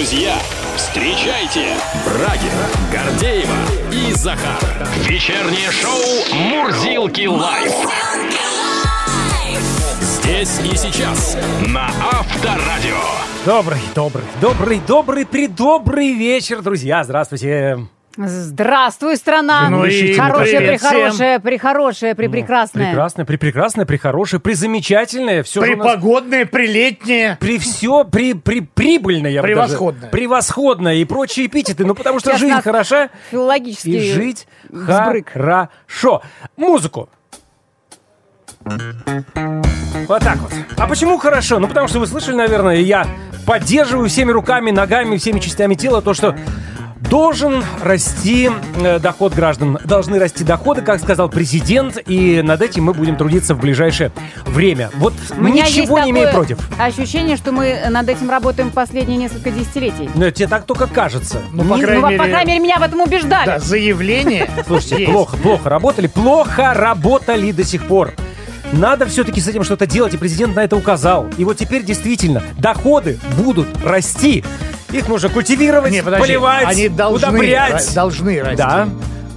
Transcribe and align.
друзья, 0.00 0.34
встречайте 0.76 1.74
Брагина, 2.06 2.66
Гордеева 2.90 3.54
и 3.92 4.14
Захар. 4.14 4.58
Вечернее 5.06 5.70
шоу 5.70 6.34
«Мурзилки 6.34 7.26
лайф». 7.26 7.74
Здесь 10.00 10.58
и 10.60 10.74
сейчас 10.74 11.36
на 11.68 11.90
Авторадио. 12.12 12.96
Добрый, 13.44 13.80
добрый, 13.94 14.24
добрый, 14.40 14.80
добрый, 14.88 15.26
придобрый 15.26 16.14
вечер, 16.14 16.62
друзья. 16.62 17.04
Здравствуйте. 17.04 17.86
Здравствуй, 18.16 19.16
страна! 19.16 19.68
Ну 19.70 19.84
и 19.84 20.14
Хорошая, 20.14 20.56
привет 20.58 20.80
прихорошая, 20.80 21.38
прихорошая, 21.38 22.14
припрекрасная. 22.16 22.86
Прекрасное, 22.88 23.24
припрекрасное, 23.24 23.86
прихорошее, 23.86 24.40
призамечательное. 24.40 25.44
Все 25.44 25.60
Припогодное, 25.60 26.44
прилетнее. 26.44 27.38
при 27.40 27.58
все, 27.58 28.02
при, 28.04 28.32
при 28.34 28.60
прибыльное. 28.62 29.30
я 29.30 29.42
бы 29.42 29.48
даже- 29.48 29.54
Превосходное. 29.68 30.10
Превосходное 30.10 30.94
и 30.96 31.04
прочие 31.04 31.46
эпитеты. 31.46 31.86
Ну, 31.86 31.94
потому 31.94 32.18
что 32.18 32.30
Сейчас 32.30 32.40
жизнь 32.40 32.52
нас 32.52 32.64
хороша 32.64 33.10
Филологический 33.30 34.10
и 34.10 34.12
жить 34.12 34.48
взбрык. 34.68 35.30
хорошо. 35.30 36.22
Музыку. 36.56 37.08
Вот 40.08 40.22
так 40.22 40.38
вот. 40.38 40.52
А 40.76 40.86
почему 40.88 41.16
хорошо? 41.16 41.60
Ну, 41.60 41.68
потому 41.68 41.86
что 41.86 42.00
вы 42.00 42.08
слышали, 42.08 42.34
наверное, 42.34 42.76
я 42.76 43.06
поддерживаю 43.46 44.08
всеми 44.08 44.32
руками, 44.32 44.72
ногами, 44.72 45.16
всеми 45.16 45.38
частями 45.38 45.74
тела 45.76 46.02
то, 46.02 46.12
что 46.12 46.36
должен 47.00 47.64
расти 47.82 48.50
э, 48.76 48.98
доход 48.98 49.34
граждан. 49.34 49.78
Должны 49.84 50.18
расти 50.18 50.44
доходы, 50.44 50.82
как 50.82 51.00
сказал 51.00 51.28
президент, 51.28 51.98
и 52.06 52.42
над 52.42 52.62
этим 52.62 52.84
мы 52.84 52.94
будем 52.94 53.16
трудиться 53.16 53.54
в 53.54 53.60
ближайшее 53.60 54.12
время. 54.46 54.90
Вот 54.96 55.14
У 55.36 55.42
меня 55.42 55.66
ничего 55.66 55.96
есть 55.98 56.06
не 56.06 56.10
имею 56.12 56.28
такое 56.28 56.46
против. 56.46 56.58
Ощущение, 56.78 57.36
что 57.36 57.52
мы 57.52 57.80
над 57.90 58.08
этим 58.08 58.30
работаем 58.30 58.70
последние 58.70 59.18
несколько 59.18 59.50
десятилетий. 59.50 60.10
Но 60.14 60.30
тебе 60.30 60.48
так 60.48 60.66
только 60.66 60.86
кажется. 60.86 61.40
Ну, 61.52 61.64
по 61.64 61.74
Не- 61.74 61.82
крайней 61.82 62.02
ну, 62.02 62.08
мере- 62.08 62.18
по 62.18 62.28
крайней 62.28 62.52
мере, 62.52 62.64
меня 62.64 62.78
в 62.78 62.82
этом 62.82 63.00
убеждали. 63.00 63.46
Да, 63.46 63.58
заявление. 63.58 64.50
Слушайте, 64.66 65.06
плохо, 65.06 65.36
плохо 65.36 65.68
работали, 65.68 66.06
плохо 66.06 66.74
работали 66.74 67.52
до 67.52 67.64
сих 67.64 67.86
пор. 67.86 68.12
Надо 68.72 69.06
все-таки 69.06 69.40
с 69.40 69.48
этим 69.48 69.64
что-то 69.64 69.86
делать, 69.86 70.14
и 70.14 70.16
президент 70.16 70.54
на 70.54 70.60
это 70.62 70.76
указал. 70.76 71.26
И 71.38 71.44
вот 71.44 71.56
теперь 71.56 71.82
действительно 71.82 72.42
доходы 72.56 73.18
будут 73.36 73.66
расти. 73.82 74.44
Их 74.92 75.08
нужно 75.08 75.28
культивировать, 75.28 75.92
Не, 75.92 76.02
подожди, 76.02 76.26
поливать, 76.26 76.66
они 76.66 76.88
должны, 76.88 77.28
удобрять. 77.28 77.88
ра- 77.88 77.94
должны 77.94 78.40
расти. 78.42 78.56
Да. 78.56 78.88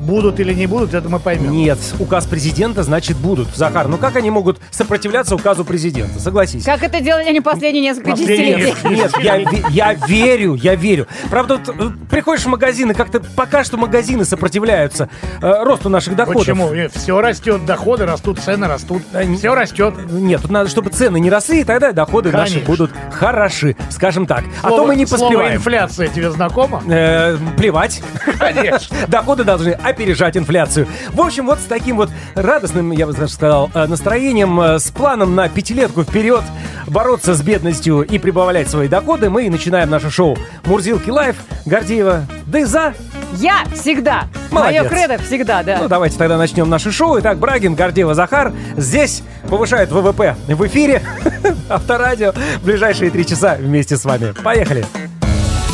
Будут 0.03 0.39
или 0.39 0.53
не 0.53 0.67
будут, 0.67 0.93
это 0.93 1.07
мы 1.09 1.19
поймем. 1.19 1.51
Нет, 1.51 1.79
указ 1.99 2.25
президента, 2.25 2.83
значит, 2.83 3.17
будут. 3.17 3.55
Захар, 3.55 3.87
ну 3.87 3.97
как 3.97 4.15
они 4.15 4.29
могут 4.31 4.59
сопротивляться 4.71 5.35
указу 5.35 5.63
президента? 5.63 6.19
Согласись. 6.19 6.63
Как 6.65 6.83
это 6.83 6.99
делали 7.01 7.29
они 7.29 7.39
последние 7.41 7.81
несколько 7.83 8.11
Последние 8.11 8.57
десятилетий? 8.73 8.95
Нет, 8.95 9.11
я, 9.21 9.59
я 9.69 9.93
верю, 9.93 10.55
я 10.55 10.75
верю. 10.75 11.07
Правда, 11.29 11.57
вот 11.57 11.69
э, 11.75 11.89
приходишь 12.09 12.43
в 12.43 12.49
магазины, 12.49 12.93
как-то 12.93 13.21
пока 13.35 13.63
что 13.63 13.77
магазины 13.77 14.25
сопротивляются 14.25 15.09
э, 15.41 15.63
росту 15.63 15.89
наших 15.89 16.15
доходов. 16.15 16.41
Почему? 16.41 16.69
Все 16.93 17.21
растет, 17.21 17.65
доходы 17.65 18.05
растут, 18.05 18.39
цены 18.39 18.67
растут. 18.67 19.03
Все 19.37 19.55
растет. 19.55 19.93
Нет, 20.11 20.41
тут 20.41 20.51
надо, 20.51 20.69
чтобы 20.69 20.89
цены 20.89 21.19
не 21.19 21.29
росли, 21.29 21.61
и 21.61 21.63
тогда 21.63 21.91
доходы 21.93 22.31
наши 22.31 22.53
Конечно. 22.55 22.67
будут 22.71 22.91
хороши, 23.11 23.75
скажем 23.89 24.25
так. 24.25 24.43
а 24.61 24.69
то 24.69 24.75
Слово- 24.75 24.87
мы 24.87 24.95
не 24.95 25.05
слово 25.05 25.21
поспеваем. 25.23 25.55
инфляция 25.57 26.07
тебе 26.09 26.29
знакомо? 26.31 26.81
Э, 26.87 27.37
плевать. 27.57 28.01
Конечно. 28.37 28.95
Доходы 29.07 29.43
должны 29.43 29.71
опережать 29.93 30.35
инфляцию. 30.35 30.87
В 31.11 31.21
общем, 31.21 31.45
вот 31.45 31.59
с 31.59 31.63
таким 31.63 31.97
вот 31.97 32.09
радостным, 32.35 32.91
я 32.91 33.05
бы 33.07 33.13
даже 33.13 33.31
сказал, 33.31 33.69
э, 33.73 33.85
настроением, 33.87 34.59
э, 34.59 34.79
с 34.79 34.89
планом 34.89 35.35
на 35.35 35.47
пятилетку 35.47 36.03
вперед 36.03 36.43
бороться 36.87 37.33
с 37.33 37.41
бедностью 37.41 38.01
и 38.01 38.17
прибавлять 38.17 38.69
свои 38.69 38.87
доходы, 38.87 39.29
мы 39.29 39.45
и 39.45 39.49
начинаем 39.49 39.89
наше 39.89 40.09
шоу 40.09 40.37
«Мурзилки 40.65 41.09
Live». 41.09 41.37
Гордеева, 41.65 42.25
да 42.45 42.59
и 42.59 42.63
за. 42.65 42.93
Я 43.33 43.63
всегда. 43.73 44.25
Молодец. 44.51 44.81
Мое 44.81 44.89
кредо 44.89 45.23
всегда, 45.23 45.63
да. 45.63 45.79
Ну, 45.81 45.87
давайте 45.87 46.17
тогда 46.17 46.37
начнем 46.37 46.69
наше 46.69 46.91
шоу. 46.91 47.19
Итак, 47.19 47.37
Брагин, 47.37 47.73
Гордеева, 47.73 48.13
Захар. 48.13 48.51
Здесь 48.75 49.23
повышают 49.49 49.91
ВВП 49.91 50.35
в 50.47 50.67
эфире. 50.67 51.01
Авторадио. 51.69 52.33
В 52.33 52.65
ближайшие 52.65 53.09
три 53.09 53.25
часа 53.25 53.55
вместе 53.55 53.97
с 53.97 54.05
вами. 54.05 54.33
Поехали. 54.43 54.85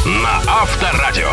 На 0.05 0.61
Авторадио. 0.61 1.27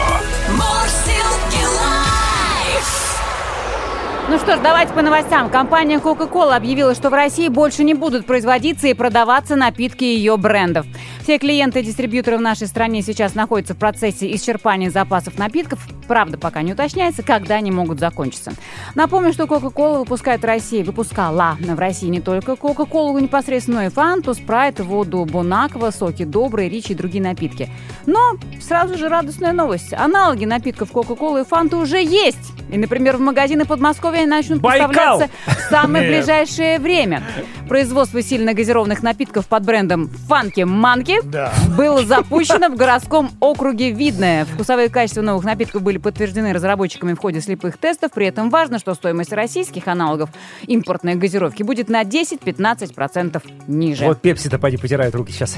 Ну 4.28 4.38
что 4.38 4.56
ж, 4.56 4.60
давайте 4.60 4.92
по 4.92 5.02
новостям. 5.02 5.48
Компания 5.50 5.98
Coca-Cola 5.98 6.56
объявила, 6.56 6.96
что 6.96 7.10
в 7.10 7.14
России 7.14 7.46
больше 7.46 7.84
не 7.84 7.94
будут 7.94 8.26
производиться 8.26 8.88
и 8.88 8.94
продаваться 8.94 9.54
напитки 9.54 10.02
ее 10.02 10.36
брендов. 10.36 10.84
Все 11.22 11.38
клиенты 11.38 11.78
и 11.78 11.82
дистрибьюторы 11.84 12.36
в 12.36 12.40
нашей 12.40 12.66
стране 12.66 13.02
сейчас 13.02 13.36
находятся 13.36 13.74
в 13.74 13.78
процессе 13.78 14.32
исчерпания 14.34 14.90
запасов 14.90 15.38
напитков. 15.38 15.78
Правда, 16.08 16.38
пока 16.38 16.62
не 16.62 16.72
уточняется, 16.72 17.22
когда 17.22 17.54
они 17.54 17.70
могут 17.70 18.00
закончиться. 18.00 18.52
Напомню, 18.96 19.32
что 19.32 19.44
Coca-Cola 19.44 20.00
выпускает 20.00 20.40
в 20.40 20.44
России, 20.44 20.82
выпускала 20.82 21.56
в 21.60 21.78
России 21.78 22.08
не 22.08 22.20
только 22.20 22.52
Coca-Cola 22.52 23.20
непосредственно, 23.20 23.78
но 23.78 23.86
и 23.86 23.90
Фанту, 23.90 24.34
Спрайт, 24.34 24.80
воду 24.80 25.24
Бонаква, 25.24 25.90
соки 25.90 26.24
Добрые, 26.24 26.68
Ричи 26.68 26.94
и 26.94 26.96
другие 26.96 27.22
напитки. 27.22 27.70
Но 28.06 28.36
сразу 28.60 28.98
же 28.98 29.08
радостная 29.08 29.52
новость. 29.52 29.92
Аналоги 29.92 30.46
напитков 30.46 30.90
Coca-Cola 30.90 31.42
и 31.42 31.44
Фанты 31.44 31.76
уже 31.76 32.02
есть. 32.02 32.52
И, 32.70 32.78
например, 32.78 33.16
в 33.16 33.20
магазины 33.20 33.64
Подмосковья 33.64 34.15
они 34.16 34.26
начнут 34.26 34.60
Байкал! 34.60 34.88
поставляться 35.20 35.30
в 35.46 35.70
самое 35.70 36.08
ближайшее 36.08 36.78
время. 36.78 37.22
Производство 37.68 38.22
сильно 38.22 38.54
газированных 38.54 39.02
напитков 39.02 39.46
под 39.46 39.64
брендом 39.64 40.08
Фанки 40.28 40.60
Манки 40.62 41.16
Да. 41.24 41.52
было 41.76 42.04
запущено 42.04 42.68
в 42.68 42.76
городском 42.76 43.30
округе 43.40 43.90
Видное. 43.90 44.44
Вкусовые 44.44 44.88
качества 44.88 45.22
новых 45.22 45.44
напитков 45.44 45.82
были 45.82 45.98
подтверждены 45.98 46.52
разработчиками 46.52 47.14
в 47.14 47.18
ходе 47.18 47.40
слепых 47.40 47.76
тестов. 47.78 48.12
При 48.12 48.26
этом 48.26 48.50
важно, 48.50 48.78
что 48.78 48.94
стоимость 48.94 49.32
российских 49.32 49.88
аналогов 49.88 50.30
импортной 50.66 51.14
газировки 51.16 51.62
будет 51.62 51.88
на 51.88 52.02
10-15% 52.02 53.42
ниже. 53.66 54.04
Вот 54.04 54.20
Пепси-то 54.20 54.58
поди 54.58 54.76
потирает 54.76 55.14
руки 55.14 55.32
сейчас. 55.32 55.56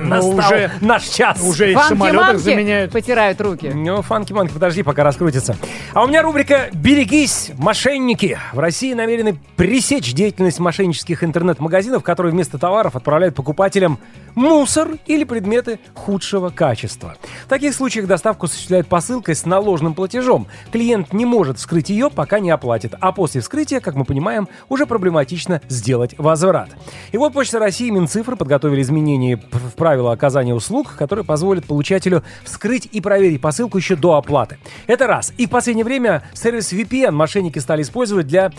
Ну, 0.00 0.06
Настал 0.08 0.36
уже, 0.36 0.70
наш 0.80 1.04
час. 1.04 1.40
уже 1.42 1.72
и 1.72 1.74
в 1.74 1.80
самолетах 1.80 2.20
Фанки-манки 2.26 2.42
заменяют. 2.42 2.92
потирают 2.92 3.40
руки. 3.40 3.68
Ну, 3.72 4.02
фанки-манки, 4.02 4.52
подожди, 4.52 4.82
пока 4.82 5.04
раскрутится. 5.04 5.56
А 5.94 6.04
у 6.04 6.08
меня 6.08 6.22
рубрика 6.22 6.68
«Берегись, 6.72 7.52
мошенники». 7.56 8.38
В 8.52 8.58
России 8.58 8.92
намерены 8.94 9.38
пресечь 9.56 10.12
деятельность 10.12 10.58
мошеннических 10.58 11.22
интернет-магазинов, 11.22 12.02
которые 12.02 12.32
вместо 12.32 12.58
товаров 12.58 12.96
отправляют 12.96 13.34
покупателям 13.34 13.98
мусор 14.34 14.90
или 15.06 15.24
предметы 15.24 15.78
худшего 15.94 16.50
качества. 16.50 17.16
В 17.46 17.48
таких 17.48 17.74
случаях 17.74 18.06
доставку 18.06 18.46
осуществляют 18.46 18.86
посылкой 18.86 19.34
с 19.34 19.46
наложенным 19.46 19.94
платежом. 19.94 20.46
Клиент 20.72 21.12
не 21.12 21.24
может 21.24 21.58
вскрыть 21.58 21.88
ее, 21.88 22.10
пока 22.10 22.38
не 22.38 22.50
оплатит. 22.50 22.94
А 23.00 23.12
после 23.12 23.40
вскрытия, 23.40 23.80
как 23.80 23.94
мы 23.94 24.04
понимаем, 24.04 24.48
уже 24.68 24.84
проблематично 24.86 25.62
сделать 25.68 26.14
возврат. 26.18 26.68
И 27.12 27.16
вот 27.18 27.32
Почта 27.32 27.58
России 27.58 27.86
и 27.86 27.90
Минцифры 27.90 28.36
подготовили 28.36 28.82
изменения 28.82 29.36
в 29.36 29.75
правила 29.76 30.12
оказания 30.12 30.54
услуг, 30.54 30.96
которые 30.96 31.24
позволят 31.24 31.64
получателю 31.66 32.22
вскрыть 32.44 32.88
и 32.90 33.00
проверить 33.00 33.40
посылку 33.40 33.78
еще 33.78 33.96
до 33.96 34.14
оплаты. 34.14 34.58
Это 34.86 35.06
раз. 35.06 35.32
И 35.38 35.46
в 35.46 35.50
последнее 35.50 35.84
время 35.84 36.22
сервис 36.32 36.72
VPN 36.72 37.12
мошенники 37.12 37.58
стали 37.58 37.82
использовать 37.82 38.26
для 38.26 38.50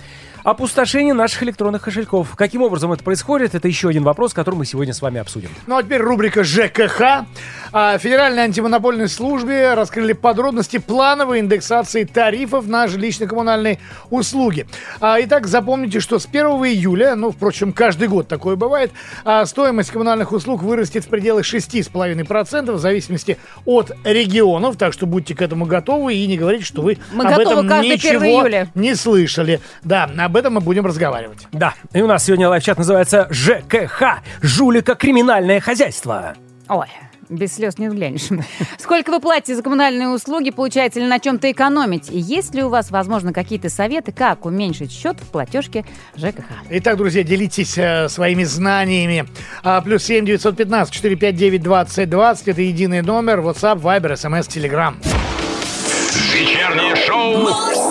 опустошения 0.47 1.13
наших 1.13 1.43
электронных 1.43 1.81
кошельков. 1.81 2.33
Каким 2.37 2.61
образом 2.61 2.93
это 2.93 3.03
происходит, 3.03 3.53
это 3.53 3.67
еще 3.67 3.89
один 3.89 4.03
вопрос, 4.03 4.33
который 4.33 4.55
мы 4.55 4.65
сегодня 4.65 4.93
с 4.93 5.01
вами 5.01 5.19
обсудим. 5.19 5.49
Ну 5.67 5.75
а 5.75 5.83
теперь 5.83 5.99
рубрика 6.01 6.45
ЖКХ. 6.45 7.25
А, 7.73 7.97
Федеральной 7.97 8.43
антимонопольной 8.43 9.09
службе 9.09 9.73
раскрыли 9.73 10.13
подробности 10.13 10.77
плановой 10.77 11.41
индексации 11.41 12.05
тарифов 12.05 12.65
на 12.65 12.85
жилищно-коммунальные 12.85 13.79
услуги. 14.09 14.67
А, 15.01 15.17
Итак, 15.19 15.47
запомните, 15.47 15.99
что 15.99 16.17
с 16.17 16.25
1 16.25 16.45
июля, 16.45 17.15
ну, 17.15 17.31
впрочем, 17.31 17.73
каждый 17.73 18.07
год 18.07 18.29
такое 18.29 18.55
бывает, 18.55 18.91
а, 19.25 19.45
стоимость 19.45 19.91
коммунальных 19.91 20.31
услуг 20.31 20.63
вырастет 20.63 21.03
в 21.03 21.09
пределах 21.09 21.43
6,5% 21.45 22.71
в 22.71 22.79
зависимости 22.79 23.37
от 23.65 23.91
регионов. 24.05 24.77
Так 24.77 24.93
что 24.93 25.05
будьте 25.07 25.35
к 25.35 25.41
этому 25.41 25.65
готовы 25.65 26.13
и 26.15 26.25
не 26.25 26.37
говорите, 26.37 26.63
что 26.63 26.81
вы 26.83 26.99
Мы 27.11 27.25
об 27.25 27.31
готовы 27.31 27.51
этом 27.51 27.67
каждый 27.67 27.91
1 27.91 27.97
ничего 27.97 28.23
июля. 28.23 28.69
не 28.75 28.95
слышали. 28.95 29.59
Да, 29.83 30.09
об 30.17 30.36
этом 30.37 30.53
мы 30.53 30.61
будем 30.61 30.85
разговаривать. 30.85 31.47
Да, 31.51 31.73
и 31.93 32.01
у 32.01 32.07
нас 32.07 32.23
сегодня 32.23 32.47
лайфчат 32.49 32.77
называется 32.77 33.27
ЖКХ– 33.29 34.21
жулико-криминальное 34.41 35.59
хозяйство. 35.59 36.35
Ой, 36.69 36.87
без 37.29 37.55
слез 37.55 37.77
не 37.77 37.89
взглянешь. 37.89 38.29
Сколько 38.77 39.11
вы 39.11 39.19
платите 39.19 39.55
за 39.55 39.63
коммунальные 39.63 40.09
услуги, 40.09 40.49
получается 40.49 40.99
ли 40.99 41.07
на 41.07 41.19
чем-то 41.19 41.51
экономить? 41.51 42.09
И 42.09 42.17
есть 42.17 42.53
ли 42.55 42.63
у 42.63 42.69
вас, 42.69 42.89
возможно, 42.91 43.33
какие-то 43.33 43.69
советы, 43.69 44.11
как 44.11 44.45
уменьшить 44.45 44.91
счет 44.91 45.17
в 45.19 45.29
платежке 45.29 45.85
ЖКХ? 46.15 46.45
Итак, 46.69 46.97
друзья, 46.97 47.23
делитесь 47.23 47.77
э, 47.77 48.07
своими 48.09 48.43
знаниями. 48.43 49.27
А, 49.63 49.81
плюс 49.81 50.03
семь 50.03 50.25
девятьсот 50.25 50.55
пятнадцать 50.55 50.93
четыре 50.93 51.15
пять 51.15 51.35
девять 51.35 51.63
двадцать 51.63 52.09
двадцать. 52.09 52.47
Это 52.47 52.61
единый 52.61 53.01
номер. 53.01 53.39
WhatsApp, 53.39 53.81
Viber, 53.81 54.13
SMS, 54.13 54.47
Telegram. 54.47 54.95
Вечернее 56.33 56.95
шоу 56.95 57.86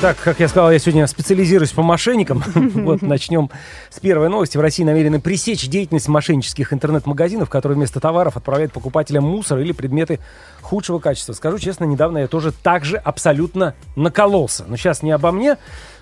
Так, 0.00 0.16
как 0.16 0.40
я 0.40 0.48
сказал, 0.48 0.72
я 0.72 0.80
сегодня 0.80 1.06
специализируюсь 1.06 1.70
по 1.70 1.82
мошенникам. 1.82 2.42
Вот 2.86 3.02
начнем 3.02 3.50
с 3.88 4.00
первой 4.00 4.28
новости. 4.28 4.58
В 4.58 4.60
России 4.60 4.82
намерены 4.82 5.20
пресечь 5.20 5.68
деятельность 5.68 6.08
мошеннических 6.08 6.72
интернет-магазинов, 6.72 7.48
которые 7.48 7.76
вместо 7.76 8.00
товаров 8.00 8.36
отправляют 8.36 8.72
покупателям 8.72 9.22
мусор 9.22 9.60
или 9.60 9.70
предметы 9.70 10.18
худшего 10.60 10.98
качества. 10.98 11.34
Скажу 11.34 11.60
честно, 11.60 11.84
недавно 11.84 12.18
я 12.18 12.26
тоже 12.26 12.50
так 12.50 12.84
же 12.84 12.96
абсолютно 12.96 13.74
накололся. 13.94 14.64
Но 14.66 14.76
сейчас 14.76 15.02
не 15.02 15.12
обо 15.12 15.30
мне. 15.30 15.56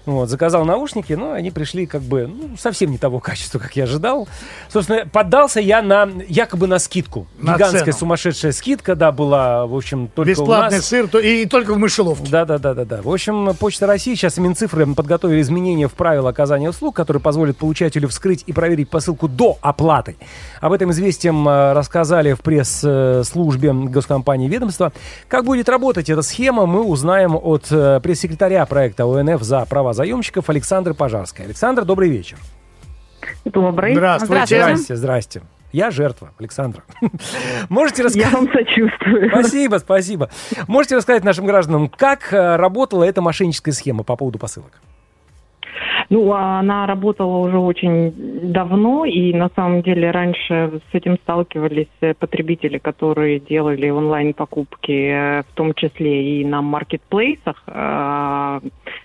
Вот, 0.07 0.29
заказал 0.29 0.67
наушники, 0.67 1.15
но 1.15 1.33
они 1.33 1.51
пришли 1.51 1.87
как 1.87 2.03
бы 2.03 2.27
ну, 2.27 2.57
совсем 2.59 2.91
не 2.91 2.99
того 2.99 3.21
качества, 3.21 3.59
как 3.59 3.75
я 3.75 3.85
ожидал. 3.85 4.29
Собственно, 4.71 5.07
поддался 5.07 5.61
я 5.61 5.81
на 5.81 6.09
якобы 6.29 6.67
на 6.67 6.79
скидку. 6.79 7.27
На 7.39 7.55
Гигантская 7.55 7.85
цену. 7.85 7.99
сумасшедшая 7.99 8.53
скидка, 8.53 8.97
да, 8.97 9.13
была, 9.13 9.67
в 9.67 9.75
общем, 9.75 10.09
только 10.15 10.33
Бесплатный 10.33 10.77
у 10.77 10.81
нас. 10.81 10.87
сыр 10.87 11.09
то- 11.09 11.19
и, 11.19 11.47
только 11.47 11.73
в 11.73 11.79
мышеловке. 11.79 12.31
Да, 12.31 12.45
да, 12.45 12.59
да, 12.59 12.75
да, 12.75 12.85
да. 12.85 13.01
В 13.03 13.11
общем, 13.11 13.55
Почта 13.59 13.87
России 13.87 14.15
сейчас 14.15 14.37
и 14.37 14.43
Минцифры 14.43 14.87
подготовили 14.95 15.41
изменения 15.41 15.89
в 15.89 15.95
правила 15.95 16.29
оказания 16.29 16.69
услуг, 16.69 16.95
которые 16.95 17.23
позволят 17.23 17.57
получателю 17.57 18.09
вскрыть 18.09 18.45
и 18.47 18.53
проверить 18.53 18.91
посылку 18.91 19.27
до 19.27 19.57
оплаты. 19.63 20.17
Об 20.61 20.73
этом 20.73 20.91
известием 20.91 21.49
э, 21.49 21.73
рассказали 21.73 22.35
в 22.35 22.41
пресс-службе 22.43 23.73
госкомпании 23.73 24.49
ведомства. 24.49 24.93
Как 25.29 25.45
будет 25.47 25.71
работать 25.71 26.11
эта 26.11 26.21
схема, 26.21 26.67
мы 26.67 26.83
узнаем 26.83 27.37
от 27.37 27.69
э, 27.71 28.01
пресс-секретаря 28.03 28.67
проекта 28.67 29.05
ОНФ 29.05 29.43
за 29.43 29.65
права 29.65 29.94
заемщиков 29.95 30.51
Александры 30.51 30.95
Пожарской. 30.95 31.47
Александр, 31.47 31.85
добрый 31.85 32.11
вечер. 32.11 32.39
Добрый. 33.45 33.95
Здравствуйте. 33.95 34.45
Здравствуйте. 34.45 34.97
Здрасте, 34.97 34.97
здрасте. 34.97 35.43
Я 35.73 35.91
жертва, 35.91 36.31
Александра. 36.39 36.85
Можете 37.69 38.03
Я 38.03 38.07
рассказать? 38.07 38.33
вам 38.33 38.49
сочувствую. 38.53 39.29
Спасибо, 39.31 39.77
спасибо. 39.79 40.31
Можете 40.69 40.97
рассказать 40.97 41.25
нашим 41.25 41.47
гражданам, 41.47 41.89
как 41.89 42.33
э, 42.33 42.57
работала 42.57 43.03
эта 43.03 43.21
мошенническая 43.21 43.73
схема 43.73 44.05
по 44.05 44.15
поводу 44.15 44.39
посылок? 44.39 44.81
Ну, 46.11 46.33
а 46.33 46.61
она 46.61 46.87
работала 46.87 47.39
уже 47.39 47.59
очень 47.59 48.13
давно, 48.53 49.05
и 49.05 49.33
на 49.33 49.51
самом 49.57 49.83
деле 49.83 50.11
раньше 50.11 50.81
с 50.91 50.95
этим 50.95 51.17
сталкивались 51.23 51.89
э, 52.01 52.15
потребители, 52.15 52.79
которые 52.79 53.41
делали 53.41 53.89
онлайн-покупки, 53.89 54.93
э, 54.93 55.43
в 55.43 55.55
том 55.55 55.75
числе 55.75 56.41
и 56.41 56.45
на 56.45 56.63
маркетплейсах, 56.63 57.63
э, 57.67 58.61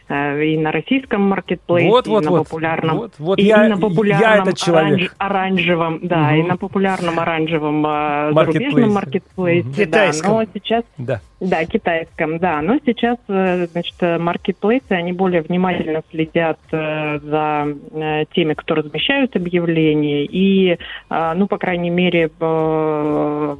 и 0.10 0.58
на 0.58 0.72
российском 0.72 1.22
маркетплейсе, 1.22 1.90
Вот, 1.90 2.08
вот, 2.08 2.22
и 2.24 2.26
на 2.26 2.32
вот. 2.32 2.48
популярном 2.48 2.98
Вот, 2.98 3.14
вот 3.20 3.40
и, 3.40 3.44
я- 3.44 3.66
и 3.66 3.70
на 3.70 3.78
популярном 3.78 4.30
я 4.38 4.42
этот 4.42 4.58
человек. 4.58 5.00
оранж- 5.00 5.16
оранжевом, 5.18 6.00
да, 6.04 6.36
и 6.36 6.40
Мгм. 6.40 6.48
на 6.50 6.58
популярном 6.58 7.20
оранжевом 7.20 7.86
э, 7.86 8.32
зарубежном 8.34 8.94
маркетплейсе, 8.94 9.68
Мгм. 9.68 9.76
да. 9.78 9.86
Китайском. 9.86 10.32
Но 10.34 10.44
сейчас 10.54 10.84
Да. 10.98 11.22
Да, 11.42 11.64
китайском, 11.64 12.38
да. 12.40 12.62
Но 12.62 12.80
сейчас, 12.86 13.18
э, 13.30 13.68
значит, 13.68 13.96
э, 14.02 14.18
маркетплейсы, 14.18 14.92
они 14.92 15.14
более 15.14 15.42
внимательно 15.42 16.02
следят 16.12 16.60
э, 16.72 17.20
за 17.20 17.68
э, 17.94 18.26
теми, 18.34 18.54
кто 18.56 18.76
размещают 18.76 19.36
объявления. 19.38 20.26
И, 20.26 20.78
э, 21.10 21.34
ну, 21.36 21.48
по 21.48 21.58
крайней 21.58 21.92
мере, 21.92 22.30
э, 22.40 23.56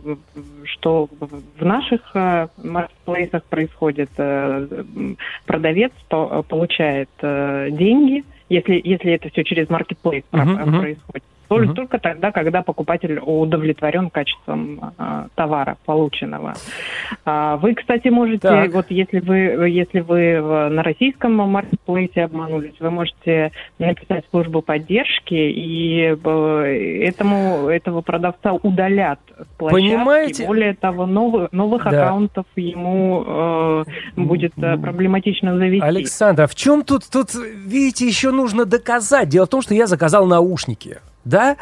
что 0.66 1.08
в 1.58 1.64
наших 1.66 2.02
э, 2.16 2.48
маркетплейсах 3.10 3.44
происходит, 3.46 4.10
э, 4.18 4.68
продавец 5.46 5.92
по- 6.10 6.44
получает 6.44 7.10
э, 7.22 7.70
деньги, 7.72 8.24
если, 8.50 8.80
если 8.84 9.12
это 9.14 9.30
все 9.30 9.44
через 9.44 9.70
маркетплейс 9.70 10.24
про- 10.32 10.46
Мгм, 10.46 10.54
мгм. 10.54 10.98
Только, 11.50 11.66
Мгм. 11.66 11.76
только 11.76 11.98
тогда, 11.98 12.32
когда 12.32 12.62
покупатель 12.62 13.20
удовлетворен 13.20 14.12
качеством 14.12 14.94
э, 15.00 15.28
товара 15.34 15.78
полученного. 15.86 16.54
А, 17.26 17.58
Вы, 17.58 17.74
кстати, 17.74 18.10
можете, 18.10 18.48
Так. 18.48 18.72
вот 18.72 18.86
если 18.90 19.20
вы, 19.20 19.68
если 19.68 20.00
вы 20.02 20.40
на 20.70 20.84
российском 20.84 21.34
маркетплейсе 21.36 22.26
обманулись, 22.26 22.76
вы 22.80 22.92
можете 22.92 23.52
написать 23.80 24.26
службу 24.30 24.62
поддержки, 24.62 25.34
и 25.34 26.16
э, 26.24 27.02
этому, 27.04 27.68
этого 27.68 28.02
продавца 28.02 28.54
удалят 28.54 29.20
с 29.28 29.58
площадки. 29.58 29.88
Понимаете? 29.90 30.46
Более 30.46 30.76
того, 30.76 31.08
новых, 31.08 31.52
новых 31.52 31.84
Да. 31.84 31.90
аккаунтов 31.90 32.46
ему 32.56 33.24
э, 33.26 33.84
будет 34.16 34.54
э, 34.58 34.78
проблематично 34.78 35.58
завести. 35.58 35.84
Александр, 35.86 36.44
а 36.44 36.48
в 36.48 36.54
чем 36.54 36.84
тут, 36.84 37.10
тут, 37.12 37.34
видите, 37.34 38.06
еще 38.06 38.30
нужно 38.30 38.66
доказать? 38.66 39.30
Дело 39.30 39.48
в 39.48 39.50
том, 39.50 39.64
что 39.64 39.74
я 39.74 39.88
заказал 39.88 40.28
наушники. 40.28 40.98
Да? 41.26 41.58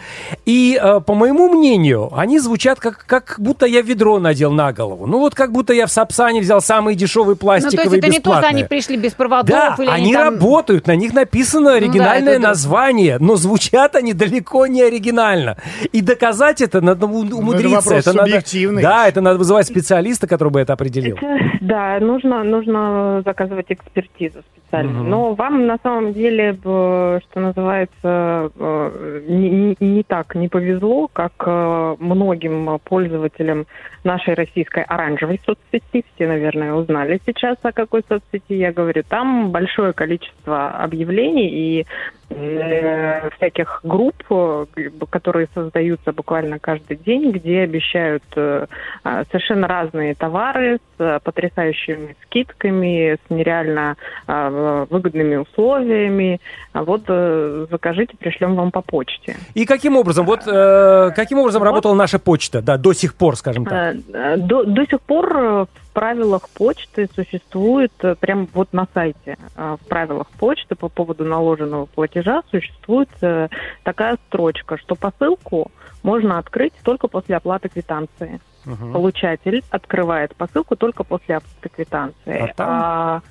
И, 0.46 0.80
э, 0.82 1.02
по 1.02 1.14
моему 1.16 1.50
мнению, 1.50 2.10
они 2.16 2.40
звучат 2.40 2.80
как, 2.80 3.06
как 3.06 3.36
будто 3.40 3.66
я 3.66 3.82
ведро 3.82 4.20
надел 4.20 4.52
на 4.52 4.72
голову. 4.72 5.08
Ну, 5.08 5.20
вот 5.20 5.34
как 5.36 5.52
будто 5.52 5.74
я 5.74 5.88
в 5.88 5.92
Сапсане 5.92 6.42
взял 6.42 6.62
самые 6.62 6.96
дешевые 6.96 7.30
Ну, 7.32 7.36
то 7.36 7.40
пластиковые 7.42 7.86
есть 7.86 7.98
это 7.98 8.08
не 8.08 8.20
то, 8.20 8.30
что 8.32 8.40
бесплатные. 8.40 8.50
они 8.50 8.64
пришли 8.64 8.98
без 8.98 9.14
проводов, 9.14 9.50
Да, 9.50 9.76
или 9.80 9.90
они 9.90 10.14
там... 10.14 10.36
работают, 10.36 10.88
на 10.88 10.96
них 10.96 11.14
написано 11.14 11.74
оригинальное 11.74 12.34
это 12.34 12.42
да. 12.44 12.48
название, 12.50 13.18
но 13.20 13.36
звучат 13.36 13.96
они 13.96 14.14
далеко 14.14 14.68
не 14.68 14.84
оригинально. 14.84 15.58
И 15.92 16.02
доказать 16.02 16.62
это 16.62 16.80
надо 16.80 17.08
умудриться. 17.08 17.68
вопрос 17.78 17.94
это 18.08 18.14
надо- 18.14 18.28
субъективный. 18.30 18.82
да, 18.84 19.08
это 19.08 19.22
надо 19.22 19.40
вызывать 19.40 19.68
специалиста, 19.68 20.28
который 20.28 20.50
бы 20.50 20.60
это 20.62 20.74
определил. 20.74 21.18
Это- 21.18 21.40
да, 21.62 22.00
нужно, 22.00 22.44
нужно 22.44 23.22
заказывать 23.26 23.66
экспертизу 23.70 24.44
специально. 24.68 24.92
Мгм. 24.92 25.10
Но 25.10 25.34
вам 25.34 25.66
на 25.66 25.78
самом 25.82 26.14
деле, 26.14 26.54
что 26.54 27.22
называется, 27.36 28.52
э, 28.56 29.22
не, 29.28 29.76
не- 29.80 30.04
так 30.04 30.36
не 30.36 30.48
повезло, 30.48 31.08
как 31.12 31.34
э, 31.46 31.96
многим 32.00 32.80
пользователям 32.84 33.66
нашей 34.04 34.34
российской 34.34 34.84
оранжевой 34.84 35.40
соцсети. 35.46 36.04
Все, 36.16 36.28
наверное, 36.28 36.74
узнали 36.74 37.20
сейчас, 37.26 37.58
о 37.64 37.72
какой 37.72 38.04
соцсети 38.08 38.54
я 38.54 38.72
говорю. 38.72 39.04
Там 39.08 39.52
большое 39.52 39.94
количество 39.94 40.70
объявлений 40.70 41.50
и 41.50 41.86
всяких 42.30 43.80
групп, 43.84 44.16
э, 44.30 44.66
которые 45.10 45.48
создаются 45.54 46.12
буквально 46.12 46.60
каждый 46.60 46.98
день, 46.98 47.32
где 47.32 47.62
обещают 47.62 48.24
э, 48.36 48.66
а, 49.04 49.24
совершенно 49.26 49.68
разные 49.68 50.14
товары 50.14 50.78
с 50.98 51.02
э, 51.02 51.20
потрясающими 51.24 52.16
скидками, 52.24 53.16
с 53.16 53.30
нереально 53.30 53.96
а, 54.28 54.86
выгодными 54.90 55.38
условиями. 55.38 56.42
А 56.74 56.84
вот 56.84 57.04
э, 57.08 57.68
закажите, 57.72 58.18
пришлем 58.18 58.56
вам 58.56 58.72
по 58.72 58.82
почте. 58.82 59.38
И 59.54 59.66
каким 59.66 59.96
образом, 59.96 60.26
вот 60.26 60.42
э, 60.46 61.12
каким 61.16 61.40
образом 61.40 61.64
работала 61.64 61.94
наша 61.94 62.20
почта, 62.20 62.62
да, 62.62 62.78
до 62.78 62.94
сих 62.94 63.16
пор, 63.16 63.38
скажем 63.38 63.66
так. 63.66 63.96
Э, 63.96 64.00
э, 64.14 64.38
До, 64.38 64.64
до 64.66 64.86
сих 64.86 65.02
пор 65.02 65.38
э, 65.38 65.66
правилах 65.98 66.48
почты 66.50 67.10
существует, 67.16 67.92
э, 68.04 68.14
прям 68.14 68.48
вот 68.54 68.72
на 68.72 68.88
сайте, 68.94 69.36
э, 69.56 69.78
в 69.82 69.88
правилах 69.88 70.30
почты 70.30 70.76
по 70.76 70.90
поводу 70.90 71.26
наложенного 71.26 71.88
платежа 71.88 72.44
существует 72.52 73.10
э, 73.22 73.48
такая 73.82 74.20
строчка, 74.28 74.78
что 74.78 74.94
посылку 74.94 75.72
можно 76.04 76.38
открыть 76.38 76.74
только 76.84 77.08
после 77.08 77.36
оплаты 77.36 77.70
квитанции. 77.70 78.40
Мгм. 78.66 78.94
Получатель 78.94 79.64
открывает 79.72 80.36
посылку 80.36 80.76
только 80.76 81.04
после 81.04 81.38
оплаты 81.38 81.70
квитанции. 81.70 82.42
А 82.42 82.54
там? 82.54 82.68
А, 82.70 83.22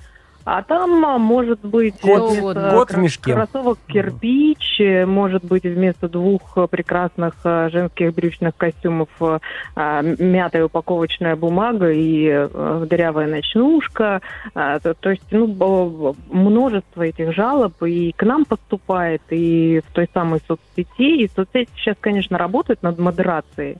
а 0.46 0.62
там 0.62 1.04
а, 1.04 1.18
может 1.18 1.58
быть 1.62 2.00
Кот- 2.00 2.30
вместо 2.30 2.70
кот 2.70 2.90
в 2.92 2.98
мешке. 2.98 3.32
кроссовок 3.34 3.78
кирпич, 3.88 4.80
э, 4.80 5.04
может 5.04 5.44
быть 5.44 5.64
вместо 5.64 6.08
двух 6.08 6.56
э, 6.56 6.68
прекрасных 6.68 7.34
э, 7.42 7.68
женских 7.72 8.14
брючных 8.14 8.56
костюмов 8.56 9.08
а, 9.20 10.02
мятая 10.02 10.66
упаковочная 10.66 11.34
бумага 11.34 11.90
и 11.90 12.28
э, 12.28 12.86
дырявая 12.88 13.26
ночнушка. 13.26 14.20
А, 14.54 14.78
То, 14.78 14.94
то 14.94 15.10
есть 15.10 15.24
ну, 15.32 16.14
множество 16.30 17.02
этих 17.02 17.34
жалоб 17.34 17.82
и 17.82 18.12
к 18.12 18.22
нам 18.22 18.44
поступает, 18.44 19.22
и 19.30 19.82
в 19.84 19.92
той 19.92 20.08
самой 20.14 20.40
соцсети. 20.46 21.24
И 21.24 21.28
соцсети 21.28 21.70
сейчас, 21.74 21.96
конечно, 22.00 22.38
работают 22.38 22.84
над 22.84 23.00
модерацией 23.00 23.78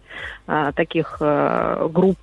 а, 0.49 0.73
таких 0.73 1.19
групп 1.21 2.19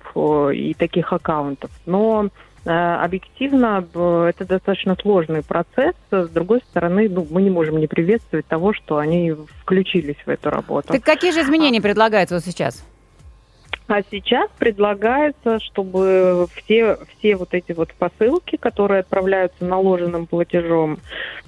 и 0.52 0.74
таких 0.74 1.14
аккаунтов. 1.14 1.70
Но 1.86 2.28
объективно 2.64 3.80
б- 3.82 4.26
это 4.28 4.46
достаточно 4.46 4.96
сложный 5.00 5.42
процесс. 5.42 5.94
С 6.10 6.28
другой 6.28 6.60
стороны, 6.70 7.08
ну, 7.08 7.26
мы 7.30 7.42
не 7.42 7.50
можем 7.50 7.78
не 7.78 7.86
приветствовать 7.86 8.46
того, 8.46 8.72
что 8.72 8.98
они 8.98 9.34
включились 9.62 10.16
в 10.24 10.28
эту 10.28 10.50
работу. 10.50 10.88
Так 10.92 11.02
какие 11.02 11.32
же 11.32 11.40
изменения 11.42 11.80
предлагаются 11.80 12.34
вот 12.36 12.44
сейчас? 12.44 12.84
А 13.86 14.00
сейчас 14.10 14.48
предлагается, 14.58 15.60
чтобы 15.60 16.46
все, 16.54 16.96
все 17.18 17.36
вот 17.36 17.52
эти 17.52 17.72
вот 17.72 17.92
посылки, 17.92 18.56
которые 18.56 19.00
отправляются 19.00 19.62
наложенным 19.64 20.26
платежом, 20.26 21.00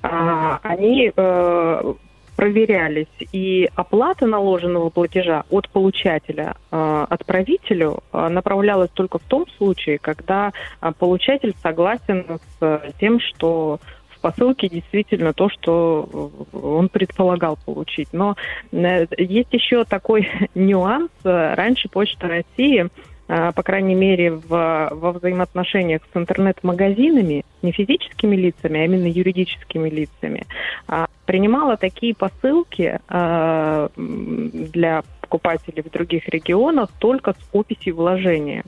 а, 0.03 0.61
они 0.63 1.13
э, 1.17 1.95
проверялись, 2.37 3.07
и 3.33 3.69
оплата 3.75 4.27
наложенного 4.27 4.91
платежа 4.91 5.45
от 5.51 5.69
получателя 5.71 6.55
э, 6.71 7.07
отправителю 7.09 8.01
э, 8.13 8.29
направлялась 8.29 8.91
только 8.91 9.19
в 9.19 9.23
том 9.23 9.47
случае, 9.57 9.99
когда 9.99 10.53
э, 10.81 10.93
получатель 10.99 11.55
согласен 11.63 12.27
с 12.29 12.57
э, 12.61 12.91
тем, 13.01 13.21
что 13.21 13.81
в 14.11 14.21
посылке 14.21 14.69
действительно 14.69 15.33
то, 15.33 15.49
что 15.49 16.09
э, 16.53 16.57
он 16.59 16.91
предполагал 16.91 17.59
получить. 17.65 18.09
Но 18.13 18.37
э, 18.71 19.07
есть 19.17 19.53
еще 19.53 19.85
такой 19.85 20.29
нюанс. 20.55 21.11
Раньше 21.25 21.89
Почта 21.89 22.29
России 22.29 22.89
по 23.27 23.63
крайней 23.63 23.95
мере, 23.95 24.31
в, 24.33 24.89
во 24.93 25.13
взаимоотношениях 25.13 26.03
с 26.13 26.17
интернет-магазинами, 26.17 27.45
не 27.63 27.73
физическими 27.73 28.37
лицами, 28.37 28.81
а 28.81 28.85
именно 28.85 29.07
юридическими 29.07 29.89
лицами, 29.91 30.47
а, 30.87 31.07
принимала 31.25 31.77
такие 31.77 32.15
посылки 32.15 33.01
а, 33.09 33.91
для 33.97 35.03
покупателей 35.21 35.83
в 35.83 35.91
других 35.91 36.29
регионах 36.29 36.91
только 36.99 37.33
с 37.33 37.49
описью 37.53 37.97
вложения. 37.97 38.63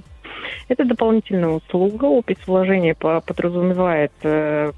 Это 0.69 0.85
дополнительная 0.85 1.49
услуга. 1.51 2.05
Опись 2.07 2.37
вложения 2.47 2.95
по- 2.95 3.21
подразумевает 3.21 4.13
э, 4.23 4.73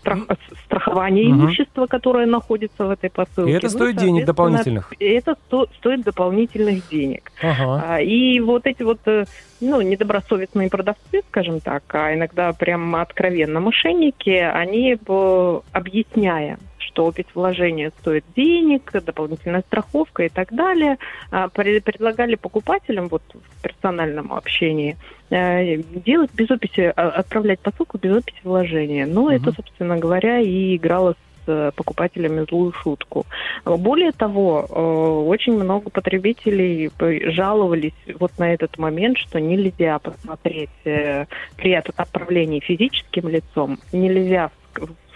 страх- 0.00 0.26
страхование 0.66 1.28
Мгм. 1.28 1.40
имущества, 1.46 1.86
которое 1.86 2.26
находится 2.26 2.86
в 2.86 2.90
этой 2.90 3.10
посылке. 3.10 3.50
И 3.52 3.54
это 3.54 3.66
Ну, 3.66 3.70
стоит 3.70 3.96
денег 3.96 4.26
соответственно, 4.26 4.26
дополнительных. 4.26 4.92
это 5.00 5.34
сто- 5.46 5.66
стоит 5.78 6.02
дополнительных 6.02 6.88
денег. 6.90 7.30
Ага. 7.42 7.84
А, 7.86 8.00
И 8.00 8.40
вот 8.40 8.66
эти 8.66 8.82
вот, 8.82 8.98
э, 9.06 9.24
ну, 9.60 9.80
недобросовестные 9.80 10.68
продавцы, 10.68 11.22
скажем 11.28 11.60
так, 11.60 11.82
а 11.94 12.14
иногда 12.14 12.52
прям 12.52 12.94
откровенно 12.96 13.60
мошенники, 13.60 14.30
они, 14.30 14.96
э, 15.06 15.60
объясняя, 15.72 16.58
что 16.88 17.06
опись 17.06 17.26
вложения 17.34 17.90
стоит 18.00 18.24
денег, 18.36 18.90
дополнительная 18.92 19.62
страховка 19.62 20.24
и 20.24 20.28
так 20.28 20.52
далее, 20.52 20.98
а, 21.30 21.48
пре- 21.48 21.80
предлагали 21.80 22.34
покупателям 22.34 23.08
вот 23.08 23.22
в 23.32 23.62
персональном 23.62 24.32
общении 24.32 24.96
э, 25.30 25.76
делать 25.76 26.30
без 26.34 26.50
описи, 26.50 26.92
а, 26.94 27.08
отправлять 27.08 27.60
посылку 27.60 27.98
без 27.98 28.16
описи 28.16 28.40
вложения. 28.44 29.06
Но 29.06 29.30
это, 29.32 29.46
Мгм. 29.46 29.54
собственно 29.54 29.96
говоря, 29.98 30.38
и 30.40 30.76
играло 30.76 31.12
с 31.12 31.48
э, 31.48 31.70
покупателями 31.74 32.44
злую 32.48 32.72
шутку. 32.72 33.26
Более 33.64 34.12
того, 34.12 34.64
э, 34.68 34.80
очень 35.28 35.54
много 35.54 35.90
потребителей 35.90 36.90
жаловались 37.32 37.94
вот 38.20 38.38
на 38.38 38.52
этот 38.54 38.78
момент, 38.78 39.18
что 39.18 39.40
нельзя 39.40 39.98
посмотреть 39.98 40.70
при 40.84 41.72
от- 41.72 41.90
отправлении 41.96 42.60
физическим 42.60 43.28
лицом, 43.28 43.78
нельзя 43.92 44.50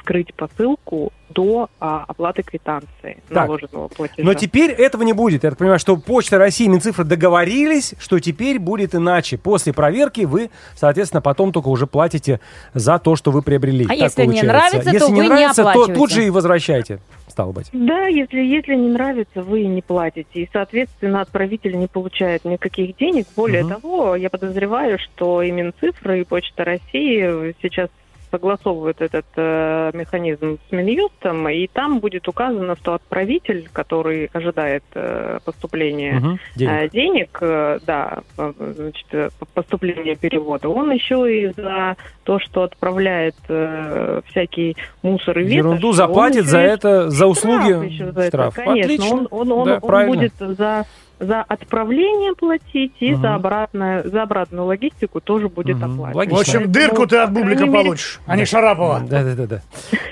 вскрыть 0.07 0.33
посылку 0.35 1.13
до 1.31 1.69
а, 1.81 2.05
оплаты 2.07 2.43
квитанции 2.45 3.19
Так. 3.29 3.47
наложенного 3.49 3.89
платежа. 3.89 4.23
Но 4.25 4.35
теперь 4.35 4.71
этого 4.71 5.03
не 5.03 5.13
будет. 5.13 5.43
Я 5.43 5.51
так 5.51 5.59
понимаю, 5.59 5.81
что 5.81 5.97
Почта 5.97 6.39
России 6.39 6.67
и 6.67 6.69
Минцифры 6.69 7.05
договорились, 7.05 7.95
что 7.99 8.21
теперь 8.21 8.61
будет 8.61 8.95
иначе. 8.95 9.37
После 9.37 9.73
проверки 9.73 10.21
вы, 10.21 10.51
соответственно, 10.77 11.21
потом 11.21 11.53
только 11.53 11.69
уже 11.69 11.87
платите 11.89 12.41
за 12.75 12.99
то, 13.01 13.17
что 13.17 13.33
вы 13.33 13.43
приобрели. 13.43 13.85
А 13.85 13.89
Так 13.89 13.99
если 13.99 14.21
не 14.23 14.27
получается. 14.27 14.47
нравится, 14.47 14.91
если 14.93 14.99
то 14.99 15.09
не 15.09 15.21
вы 15.21 15.23
не 15.25 15.29
нравится, 15.29 15.65
то 15.65 15.87
тут 15.89 16.11
же 16.13 16.25
и 16.25 16.31
возвращайте, 16.31 17.01
стало 17.27 17.51
быть. 17.53 17.69
Да, 17.73 18.07
если, 18.07 18.39
если 18.39 18.75
не 18.77 18.89
нравится, 18.91 19.43
вы 19.43 19.65
не 19.65 19.83
платите. 19.83 20.27
И, 20.35 20.49
соответственно, 20.53 21.21
отправитель 21.23 21.77
не 21.77 21.89
получает 21.89 22.45
никаких 22.45 22.97
денег. 22.97 23.27
Более 23.35 23.65
Мгм. 23.65 23.75
того, 23.75 24.17
я 24.17 24.31
подозреваю, 24.31 24.99
что 25.01 25.43
и 25.43 25.51
Минцифры, 25.51 26.21
и 26.21 26.25
Почта 26.25 26.65
России 26.65 27.55
сейчас 27.61 27.89
согласовывают 28.31 29.01
этот 29.01 29.27
э, 29.37 29.91
механизм 29.95 30.59
с 30.69 30.73
Минюстом, 30.73 31.49
и 31.49 31.67
там 31.67 32.01
будет 32.01 32.29
указано, 32.29 32.77
что 32.77 32.95
отправитель, 32.95 33.69
который 33.73 34.31
ожидает 34.33 34.85
э, 34.95 35.39
поступления 35.45 36.15
Мгм. 36.21 36.39
Денег. 36.57 36.73
э, 36.73 36.89
денег, 36.91 37.39
э, 37.41 37.79
да, 37.87 38.19
э, 38.39 38.53
значит, 38.59 39.07
э, 39.13 39.29
поступления 39.55 40.17
перевода, 40.17 40.69
он 40.69 40.91
еще 40.91 41.17
и 41.33 41.53
за 41.53 41.97
то, 42.25 42.39
что 42.41 42.63
отправляет 42.65 43.37
э, 43.49 44.21
всякий 44.31 44.77
мусор 45.03 45.39
и 45.39 45.43
ветошь, 45.43 45.57
Ерунду 45.57 45.93
заплатит 45.93 46.43
еще 46.43 46.51
за 46.51 46.59
это, 46.59 47.11
за 47.11 47.27
услуги. 47.27 47.91
штраф. 47.97 48.27
Штраф. 48.29 48.55
Конечно, 48.55 48.95
Отлично. 48.95 49.17
он, 49.17 49.29
он, 49.31 49.53
он, 49.53 49.65
Да, 49.67 49.75
он 49.75 49.81
правильно. 49.81 50.15
будет 50.17 50.33
за 50.39 50.85
за 51.19 51.43
отправление 51.43 52.35
платить 52.35 52.93
и 53.01 53.13
Мгм. 53.13 53.23
за 53.23 53.35
обратное 53.35 54.03
за 54.05 54.23
обратную 54.23 54.65
логистику 54.67 55.21
тоже 55.21 55.49
будет 55.49 55.77
Мгм. 55.77 55.93
оплачивать. 56.03 56.17
Логично. 56.17 56.37
В 56.37 56.41
общем, 56.41 56.73
дырку 56.73 57.07
ты 57.07 57.17
от 57.17 57.29
по 57.29 57.35
бублика 57.41 57.65
мере, 57.67 57.73
получишь, 57.85 58.21
а 58.27 58.37
не 58.37 58.45
Шарапова. 58.45 59.01
Да, 59.09 59.23
да, 59.25 59.35
да, 59.35 59.47
да. 59.47 59.63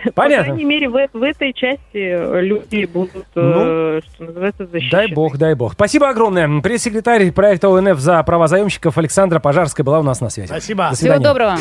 По 0.06 0.12
Понятно. 0.12 0.44
крайней 0.46 0.64
мере, 0.64 0.88
в, 0.88 1.08
в 1.12 1.22
этой 1.22 1.52
части 1.52 2.40
люди 2.40 2.86
будут, 2.86 3.26
э, 3.36 4.00
что 4.14 4.24
называется, 4.24 4.66
защищены. 4.66 5.02
Ну, 5.02 5.06
Дай 5.08 5.14
бог, 5.14 5.36
дай 5.36 5.54
бог. 5.54 5.72
Спасибо 5.74 6.08
огромное. 6.08 6.60
Пресс-секретарь 6.60 7.30
проекта 7.32 7.68
ОНФ 7.68 7.98
за 7.98 8.22
права 8.22 8.48
заемщиков 8.48 8.96
Александра 8.98 9.38
Пожарская 9.40 9.84
была 9.84 10.00
у 10.00 10.02
нас 10.02 10.20
на 10.20 10.30
связи. 10.30 10.46
Спасибо. 10.48 10.88
До 10.90 10.94
Всего 10.96 11.14
свидания. 11.14 11.24
доброго. 11.24 11.56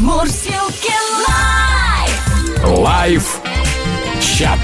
Мурзилки 0.00 0.92
Live! 1.26 2.78
Live 2.78 3.40
чат. 4.20 4.58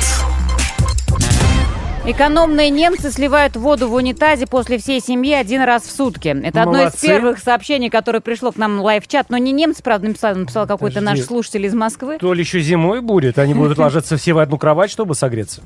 Экономные 2.07 2.71
немцы 2.71 3.13
сливают 3.13 3.57
воду 3.57 3.87
в 3.87 3.93
унитазе 3.93 4.47
после 4.47 4.79
всей 4.79 5.01
семьи 5.01 5.35
один 5.35 5.61
раз 5.61 5.83
в 5.83 5.91
сутки. 5.91 6.29
Это 6.29 6.63
одно 6.63 6.79
из 6.79 6.79
Молодцы. 6.79 7.07
первых 7.07 7.39
сообщений, 7.39 7.91
которое 7.91 8.21
пришло 8.21 8.53
к 8.53 8.57
нам 8.57 8.79
в 8.79 8.83
live-чат. 8.83 9.27
Но 9.29 9.37
не 9.37 9.53
немец, 9.53 9.83
правда, 9.83 10.09
написал, 10.09 10.35
написал 10.35 10.67
какой-то 10.67 11.01
Подожди. 11.01 11.21
наш 11.21 11.27
слушатель 11.27 11.67
из 11.67 11.75
Москвы. 11.75 12.17
То 12.19 12.33
ли 12.33 12.41
еще 12.41 12.61
зимой 12.61 13.03
будет, 13.03 13.39
они 13.39 13.53
будут 13.53 13.77
ложиться 13.79 14.17
все 14.17 14.33
в 14.33 14.39
одну 14.39 14.57
кровать, 14.57 14.91
чтобы 14.91 15.15
согреться. 15.15 15.63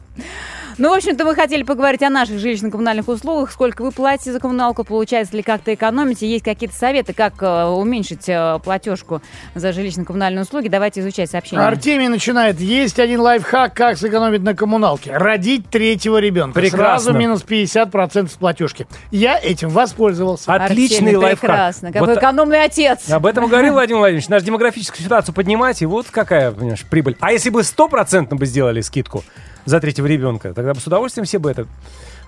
Ну, 0.76 0.90
в 0.90 0.94
общем-то, 0.94 1.24
мы 1.24 1.36
хотели 1.36 1.62
поговорить 1.62 2.02
о 2.02 2.10
наших 2.10 2.40
жилищно-коммунальных 2.40 3.08
услугах. 3.08 3.52
Сколько 3.52 3.82
вы 3.82 3.92
платите 3.92 4.32
за 4.32 4.40
коммуналку, 4.40 4.82
получается 4.82 5.36
ли 5.36 5.42
как-то 5.44 5.72
экономите? 5.72 6.28
Есть 6.28 6.44
какие-то 6.44 6.74
советы, 6.74 7.12
как 7.12 7.34
э, 7.42 7.64
уменьшить 7.66 8.28
э, 8.28 8.58
платежку 8.64 9.22
за 9.54 9.68
жилищно-коммунальные 9.68 10.42
услуги? 10.42 10.66
Давайте 10.66 11.00
изучать 11.00 11.30
сообщения. 11.30 11.62
Артемий 11.62 12.08
начинает. 12.08 12.58
Есть 12.58 12.98
один 12.98 13.20
лайфхак, 13.20 13.72
как 13.72 13.98
сэкономить 13.98 14.42
на 14.42 14.56
коммуналке. 14.56 15.16
Родить 15.16 15.68
третьего 15.70 16.18
ребенка. 16.24 16.60
Прекрасно. 16.60 17.12
Сразу 17.12 17.18
минус 17.18 17.44
50% 17.46 18.28
с 18.28 18.32
платежки. 18.32 18.86
Я 19.10 19.38
этим 19.38 19.68
воспользовался. 19.68 20.52
Отличный 20.52 20.96
Артемий, 20.96 21.16
лайфхак. 21.16 21.40
Прекрасно. 21.40 21.92
Какой 21.92 22.08
Вот 22.08 22.18
экономный 22.18 22.64
отец. 22.64 23.10
Об 23.10 23.26
этом 23.26 23.44
и 23.44 23.48
говорил 23.48 23.74
Владимир 23.74 23.98
Владимирович. 23.98 24.28
Нашу 24.28 24.46
демографическую 24.46 25.02
ситуацию 25.02 25.34
поднимать, 25.34 25.82
и 25.82 25.86
вот 25.86 26.06
какая, 26.10 26.50
понимаешь, 26.50 26.84
прибыль. 26.88 27.16
А 27.20 27.32
если 27.32 27.50
бы 27.50 27.62
стопроцентно 27.62 28.36
бы 28.36 28.46
сделали 28.46 28.80
скидку 28.80 29.24
за 29.64 29.80
третьего 29.80 30.06
ребенка, 30.06 30.52
тогда 30.54 30.74
бы 30.74 30.80
с 30.80 30.86
удовольствием 30.86 31.26
все 31.26 31.38
бы 31.38 31.50
это 31.50 31.66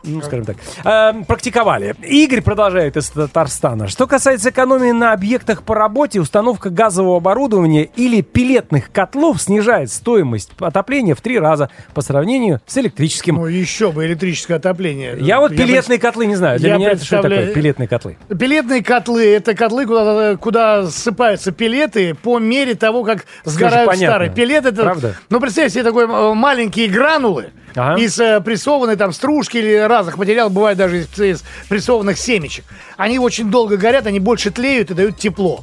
ну, 0.06 0.22
скажем 0.22 0.44
так, 0.44 0.56
э, 0.84 1.24
практиковали. 1.24 1.94
Игорь 2.02 2.40
продолжает 2.42 2.96
из 2.96 3.08
Татарстана. 3.10 3.88
Что 3.88 4.06
касается 4.06 4.50
экономии 4.50 4.92
на 4.92 5.12
объектах 5.12 5.62
по 5.62 5.74
работе, 5.74 6.20
установка 6.20 6.70
газового 6.70 7.18
оборудования 7.18 7.84
или 7.96 8.20
пилетных 8.22 8.90
котлов 8.92 9.40
снижает 9.42 9.90
стоимость 9.90 10.52
отопления 10.58 11.14
в 11.14 11.20
три 11.20 11.38
раза 11.38 11.70
по 11.94 12.00
сравнению 12.02 12.60
с 12.66 12.76
электрическим. 12.78 13.36
Ну, 13.36 13.46
еще 13.46 13.92
бы 13.92 14.06
электрическое 14.06 14.56
отопление. 14.56 15.16
Я 15.20 15.40
вот 15.40 15.52
Я 15.52 15.58
пилетные 15.58 15.98
котлы 15.98 16.26
не 16.26 16.36
знаю. 16.36 16.58
Для 16.58 16.70
я 16.70 16.76
меня 16.76 16.90
это 16.90 17.04
что 17.04 17.16
представляю- 17.16 17.48
такое? 17.48 17.54
Пилетные 17.54 17.88
котлы. 17.88 18.16
Пилетные 18.28 18.82
котлы 18.82 19.26
это 19.34 19.54
котлы, 19.54 19.86
куда, 19.86 20.36
куда 20.36 20.86
ссыпаются 20.86 21.52
пилеты 21.52 22.14
по 22.14 22.38
мере 22.38 22.74
того, 22.74 23.04
как 23.04 23.26
сгорают 23.44 23.96
старые. 23.96 24.30
Пилет 24.30 24.66
это. 24.66 24.82
Правда? 24.82 25.14
Ну, 25.30 25.40
представьте 25.40 25.74
себе 25.74 25.84
такой 25.84 26.04
э, 26.04 26.34
маленькие 26.34 26.88
гранулы 26.88 27.50
Ага. 27.76 28.00
из 28.00 28.18
э, 28.18 28.40
прессованной 28.40 28.96
там 28.96 29.12
стружки 29.12 29.58
или 29.58 29.74
разных 29.74 30.16
материалов, 30.16 30.52
бывает 30.52 30.78
даже 30.78 31.00
из, 31.00 31.20
из 31.20 31.44
прессованных 31.68 32.18
семечек. 32.18 32.64
Они 32.96 33.18
очень 33.18 33.50
долго 33.50 33.76
горят, 33.76 34.06
они 34.06 34.18
больше 34.18 34.50
тлеют 34.50 34.90
и 34.90 34.94
дают 34.94 35.18
тепло. 35.18 35.62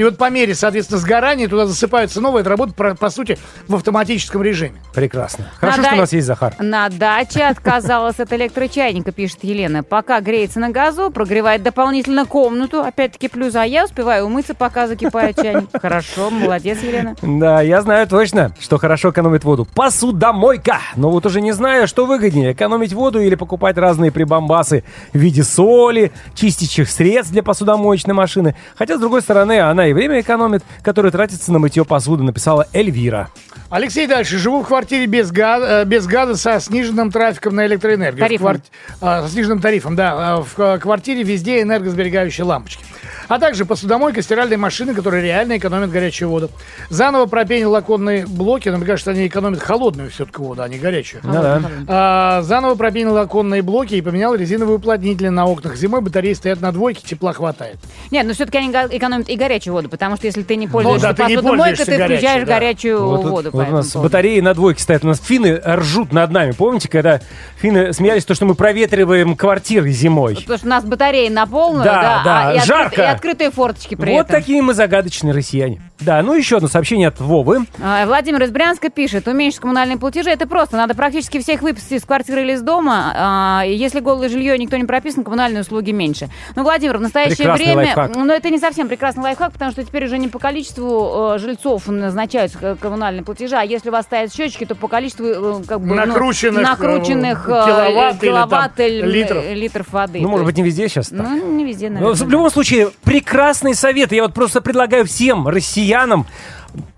И 0.00 0.02
вот 0.02 0.16
по 0.16 0.30
мере, 0.30 0.54
соответственно, 0.54 0.98
сгорания 0.98 1.46
туда 1.46 1.66
засыпаются 1.66 2.22
новые. 2.22 2.40
Это 2.40 2.48
работает, 2.48 2.74
про- 2.74 2.94
по 2.94 3.10
сути, 3.10 3.36
в 3.68 3.74
автоматическом 3.74 4.42
режиме. 4.42 4.72
Прекрасно. 4.94 5.44
Хорошо, 5.60 5.76
На 5.76 5.82
что 5.84 5.92
у 5.92 5.96
да- 5.96 6.00
нас 6.00 6.12
есть 6.14 6.26
Захар. 6.26 6.54
На 6.58 6.88
даче 6.88 7.42
отказалась 7.44 8.18
от 8.18 8.32
электрочайника, 8.32 9.12
пишет 9.12 9.40
Елена. 9.42 9.82
Пока 9.82 10.18
греется 10.22 10.58
на 10.58 10.70
газу, 10.70 11.10
прогревает 11.10 11.62
дополнительно 11.62 12.24
комнату. 12.24 12.80
Опять-таки 12.80 13.28
плюс, 13.28 13.54
а 13.56 13.66
я 13.66 13.84
успеваю 13.84 14.24
умыться, 14.24 14.54
пока 14.54 14.86
закипает 14.86 15.36
чайник. 15.36 15.68
Хорошо, 15.82 16.30
молодец, 16.30 16.78
Елена. 16.82 17.14
Да, 17.20 17.60
я 17.60 17.82
знаю 17.82 18.08
точно, 18.08 18.54
что 18.58 18.78
хорошо 18.78 19.10
экономит 19.10 19.44
воду. 19.44 19.66
Посудомойка! 19.74 20.78
Но 20.96 21.10
вот 21.10 21.26
уже 21.26 21.42
не 21.42 21.52
знаю, 21.52 21.86
что 21.86 22.06
выгоднее, 22.06 22.52
экономить 22.52 22.94
воду 22.94 23.20
или 23.20 23.34
покупать 23.34 23.76
разные 23.76 24.10
прибамбасы 24.10 24.82
в 25.12 25.18
виде 25.18 25.42
соли, 25.44 26.10
чистящих 26.34 26.88
средств 26.88 27.32
для 27.34 27.42
посудомоечной 27.42 28.14
машины. 28.14 28.56
Хотя, 28.78 28.96
с 28.96 29.00
другой 29.00 29.20
стороны, 29.20 29.60
она 29.60 29.89
и 29.90 29.92
время 29.92 30.20
экономит, 30.20 30.62
которое 30.82 31.10
тратится 31.10 31.52
на 31.52 31.58
мытье 31.58 31.84
посуды, 31.84 32.22
написала 32.22 32.66
Эльвира. 32.72 33.30
Алексей 33.70 34.06
дальше. 34.06 34.38
Живу 34.38 34.62
в 34.62 34.66
квартире 34.66 35.06
без 35.06 35.30
газа, 35.30 35.84
без 35.84 36.06
газа 36.06 36.36
со 36.36 36.58
сниженным 36.60 37.10
трафиком 37.12 37.54
на 37.54 37.66
электроэнергию. 37.66 38.20
Тарифом. 38.20 38.46
В 38.46 38.50
квар- 38.50 38.60
а, 39.00 39.22
со 39.22 39.28
сниженным 39.32 39.60
тарифом, 39.60 39.96
да. 39.96 40.14
А, 40.16 40.42
В 40.42 40.58
э, 40.58 40.78
квартире 40.78 41.22
везде 41.22 41.62
энергосберегающие 41.62 42.44
лампочки. 42.44 42.84
А 43.28 43.38
также 43.38 43.64
посудомойка, 43.64 44.22
стиральные 44.22 44.56
машины, 44.56 44.92
которые 44.92 45.22
реально 45.22 45.56
экономят 45.56 45.90
горячую 45.92 46.30
воду. 46.30 46.50
Заново 46.88 47.26
пропенил 47.26 47.74
оконные 47.76 48.26
блоки, 48.26 48.68
но 48.68 48.78
мне 48.78 48.86
кажется, 48.86 49.12
они 49.12 49.28
экономят 49.28 49.60
холодную 49.60 50.10
все-таки 50.10 50.38
воду, 50.38 50.62
а 50.62 50.68
не 50.68 50.78
горячую. 50.78 51.20
Ну. 51.22 51.60
А, 51.86 52.42
заново 52.42 52.74
пропенил 52.74 53.16
оконные 53.16 53.62
блоки 53.62 53.94
и 53.94 54.00
поменял 54.00 54.34
резиновые 54.34 54.78
уплотнители 54.78 55.28
на 55.28 55.46
окнах. 55.46 55.76
Зимой 55.76 56.00
батареи 56.00 56.32
стоят 56.32 56.60
на 56.60 56.72
двойке, 56.72 57.02
тепла 57.06 57.32
хватает. 57.32 57.78
Нет, 58.10 58.26
но 58.26 58.34
все-таки 58.34 58.58
они 58.58 58.70
экономят 58.70 59.28
и 59.28 59.36
горячую 59.36 59.69
горячую 59.70 59.72
воду, 59.72 59.88
потому 59.88 60.16
что 60.16 60.26
если 60.26 60.42
ты 60.42 60.56
не 60.56 60.66
пользуешься 60.68 61.08
да, 61.08 61.14
ты 61.14 61.22
не 61.24 61.36
посудомойкой, 61.36 61.76
пользуешься 61.76 61.96
ты 61.96 62.04
включаешь 62.04 62.44
да. 62.46 62.54
горячую 62.54 63.06
Вот, 63.06 63.22
тут- 63.22 63.30
воду. 63.30 63.50
вот 63.52 63.68
у 63.68 63.72
нас 63.72 63.90
поводу. 63.90 64.08
батареи 64.08 64.40
на 64.40 64.54
двойке 64.54 64.82
стоят. 64.82 65.04
У 65.04 65.08
нас 65.08 65.20
финны 65.20 65.60
ржут 65.66 66.12
над 66.12 66.30
нами. 66.30 66.52
Помните, 66.52 66.88
когда 66.88 67.20
финны 67.60 67.92
смеялись, 67.92 68.24
то, 68.24 68.34
что 68.34 68.46
мы 68.46 68.54
проветриваем 68.54 69.36
квартиры 69.36 69.90
зимой? 69.90 70.34
Потому 70.36 70.58
что 70.58 70.66
у 70.66 70.70
нас 70.70 70.84
батареи 70.84 71.28
на 71.28 71.46
полную, 71.46 71.84
Да, 71.84 72.02
да, 72.02 72.22
да, 72.24 72.48
а- 72.48 72.52
и, 72.54 72.58
открыт- 72.58 72.66
жарко. 72.66 73.02
и 73.02 73.04
открытые 73.06 73.50
форточки 73.50 73.94
при 73.94 74.12
вот 74.12 74.26
этом. 74.26 74.36
такие 74.40 74.62
мы 74.62 74.74
загадочные 74.74 75.32
россияне. 75.32 75.80
Да, 76.00 76.22
ну 76.22 76.34
еще 76.34 76.56
одно 76.56 76.68
сообщение 76.68 77.08
от 77.08 77.20
Вовы. 77.20 77.66
А, 77.82 78.06
Владимир 78.06 78.42
из 78.42 78.50
Брянска 78.50 78.88
пишет, 78.88 79.28
уменьшить 79.28 79.60
коммунальные 79.60 79.98
платежи, 79.98 80.30
это 80.30 80.46
просто, 80.46 80.76
надо 80.76 80.94
практически 80.94 81.38
всех 81.40 81.60
выпустить 81.60 81.92
из 81.92 82.04
квартиры 82.04 82.42
или 82.42 82.52
из 82.52 82.62
дома. 82.62 83.12
А, 83.14 83.62
и 83.66 83.74
если 83.74 84.00
голое 84.00 84.28
жилье 84.30 84.56
никто 84.56 84.76
не 84.78 84.84
прописан, 84.84 85.24
коммунальные 85.24 85.60
услуги 85.60 85.90
меньше. 85.90 86.28
Ну, 86.56 86.62
Владимир, 86.62 86.96
в 86.96 87.00
настоящее 87.02 87.36
Прекрасный 87.36 87.64
время... 87.66 87.76
лайфхак. 87.76 88.16
Ну, 88.16 88.32
это 88.32 88.48
не 88.50 88.58
совсем 88.58 88.88
прекрасный 88.88 89.22
лайфхак, 89.22 89.52
потому 89.52 89.72
что 89.72 89.84
теперь 89.84 90.06
уже 90.06 90.16
не 90.18 90.28
по 90.28 90.38
количеству 90.38 91.34
э, 91.34 91.38
жильцов 91.38 91.86
назначаются 91.88 92.76
коммунальные 92.80 93.22
платежи, 93.22 93.56
а 93.56 93.62
если 93.62 93.90
у 93.90 93.92
вас 93.92 94.06
стоят 94.06 94.32
счетчики, 94.32 94.64
то 94.64 94.74
по 94.74 94.88
количеству 94.88 95.26
э, 95.26 95.62
как 95.66 95.80
бы, 95.80 95.88
ну, 95.88 95.94
Накрученных, 95.94 96.62
накрученных 96.62 97.46
э, 97.46 97.52
э, 97.52 97.64
киловатт 97.66 98.22
или 98.22 98.30
киловатт 98.30 98.74
там 98.74 98.86
литров. 98.86 99.44
литров 99.52 99.92
воды. 99.92 100.20
Ну, 100.20 100.28
может 100.28 100.46
быть, 100.46 100.56
не 100.56 100.62
везде 100.62 100.88
сейчас 100.88 101.08
так. 101.08 101.18
Ну, 101.20 101.52
не 101.52 101.64
везде, 101.64 101.88
Но 101.90 102.00
наверное. 102.00 102.26
в 102.26 102.30
любом 102.30 102.50
случае, 102.50 102.90
прекрасный 103.04 103.74
совет. 103.74 104.12
Я 104.12 104.22
вот 104.22 104.32
просто 104.32 104.62
предлагаю 104.62 105.04
всем 105.04 105.46
россиянам 105.46 105.89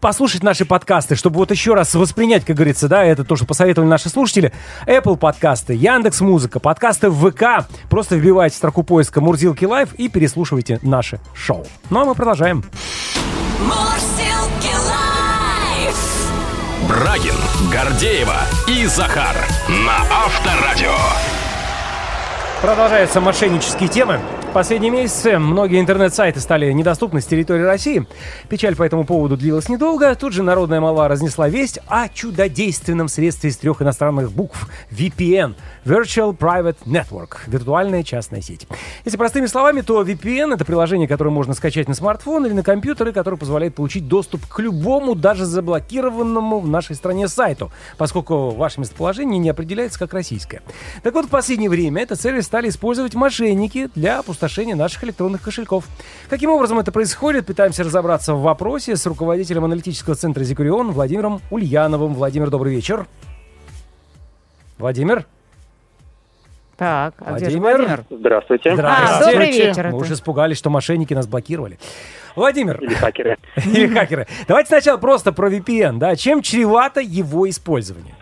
послушать 0.01 0.43
наши 0.43 0.65
подкасты, 0.65 1.17
чтобы 1.17 1.37
вот 1.37 1.51
еще 1.51 1.75
раз 1.75 1.95
воспринять, 1.95 2.45
как 2.45 2.57
говорится, 2.57 2.89
да, 2.89 3.05
это 3.05 3.25
то, 3.25 3.37
что 3.37 3.47
посоветовали 3.47 3.89
наши 3.89 4.09
слушатели. 4.09 4.53
Apple 4.87 5.17
подкасты, 5.17 5.75
Яндекс 5.75 6.21
Музыка, 6.21 6.61
подкасты 6.61 7.09
в 7.09 7.31
ВК. 7.31 7.67
Просто 7.89 8.17
вбивайте 8.17 8.57
строку 8.57 8.83
поиска 8.83 9.21
Мурзилки 9.21 9.65
Лайв 9.65 9.95
и 9.95 10.09
переслушивайте 10.09 10.79
наше 10.83 11.21
шоу. 11.35 11.67
Ну 11.91 12.01
а 12.01 12.05
мы 12.05 12.15
продолжаем. 12.15 12.65
Мурзилки 13.61 14.75
лайф. 14.75 16.33
Брагин, 16.89 17.35
Гордеева 17.71 18.37
и 18.69 18.87
Захар 18.87 19.37
на 19.69 19.97
Авторадио. 20.11 20.95
Продолжаются 22.61 23.21
мошеннические 23.21 23.89
темы. 23.89 24.21
Последние 24.53 24.93
месяцы 24.93 25.39
многие 25.39 25.81
интернет-сайты 25.81 26.39
стали 26.39 26.71
недоступны 26.73 27.23
с 27.23 27.25
территории 27.25 27.63
России. 27.63 28.07
Печаль 28.51 28.77
по 28.77 28.83
этому 28.83 29.07
поводу 29.07 29.39
длилась 29.39 29.71
недолго. 29.71 30.15
Тут 30.15 30.35
же 30.35 30.43
народная 30.43 30.79
молва 30.79 31.09
разнесла 31.09 31.49
весть 31.49 31.79
о 31.87 32.11
чудодейственном 32.11 33.09
средстве 33.09 33.49
из 33.49 33.57
трех 33.57 33.81
иностранных 33.81 34.31
букв 34.31 34.69
VPN– 34.91 35.55
Virtual 35.87 36.37
Private 36.37 36.77
Network– 36.85 37.39
виртуальная 37.47 38.03
частная 38.03 38.43
сеть. 38.43 38.69
Если 39.07 39.17
простыми 39.17 39.47
словами, 39.47 39.81
то 39.81 40.03
VPN– 40.03 40.53
это 40.55 40.67
приложение, 40.67 41.09
которое 41.09 41.31
можно 41.31 41.55
скачать 41.55 41.89
на 41.89 41.95
смартфон 41.95 42.45
или 42.45 42.53
на 42.53 42.63
компьютер, 42.63 43.09
и 43.09 43.13
которое 43.13 43.39
позволяет 43.39 43.75
получить 43.75 44.07
доступ 44.07 44.47
к 44.47 44.59
любому, 44.59 45.15
даже 45.15 45.47
заблокированному 45.47 46.61
в 46.61 46.69
нашей 46.69 46.95
стране 46.95 47.27
сайту, 47.27 47.73
поскольку 47.97 48.51
ваше 48.51 48.81
местоположение 48.81 49.39
не 49.39 49.49
определяется 49.49 49.99
как 49.99 50.13
российское. 50.13 50.61
Так 51.03 51.15
вот, 51.15 51.25
в 51.25 51.31
последнее 51.31 51.71
время 51.71 52.03
этот 52.03 52.21
сервис 52.21 52.45
стали 52.45 52.69
использовать 52.69 53.15
мошенники 53.15 53.89
для 53.95 54.19
опустошения 54.19 54.42
наших 54.75 55.05
электронных 55.05 55.43
кошельков. 55.43 55.85
Каким 56.29 56.51
образом 56.51 56.79
это 56.79 56.93
происходит, 56.93 57.47
пытаемся 57.47 57.85
разобраться 57.85 58.35
в 58.35 58.43
вопросе 58.43 58.97
с 58.97 59.07
руководителем 59.07 59.65
аналитического 59.65 60.15
центра 60.15 60.43
«Зикурион» 60.45 60.93
Владимиром 60.93 61.41
Ульяновым. 61.51 62.15
Владимир, 62.15 62.51
добрый 62.51 62.75
вечер. 62.75 63.07
Владимир? 64.79 65.27
Так, 66.77 67.15
а 67.19 67.35
где 67.35 67.51
же 67.51 67.59
Владимир? 67.59 67.87
Владимир? 67.87 68.05
Здравствуйте. 68.11 68.71
А, 68.71 68.75
Здравствуйте. 68.75 69.31
добрый 69.31 69.53
вечер. 69.53 69.83
Мы 69.85 69.89
это. 69.89 69.97
уж 69.97 70.11
испугались, 70.11 70.59
что 70.59 70.71
мошенники 70.71 71.15
нас 71.15 71.27
блокировали. 71.29 71.79
Владимир, 72.35 72.83
Или 72.83 72.95
хакеры. 72.95 73.37
или 73.57 73.87
хакеры, 73.87 74.27
давайте 74.49 74.69
сначала 74.69 74.97
просто 74.97 75.33
про 75.33 75.51
VPN, 75.51 75.99
да, 75.99 76.17
чем 76.17 76.43
чревато 76.43 77.01
его 77.01 77.49
использование? 77.49 78.15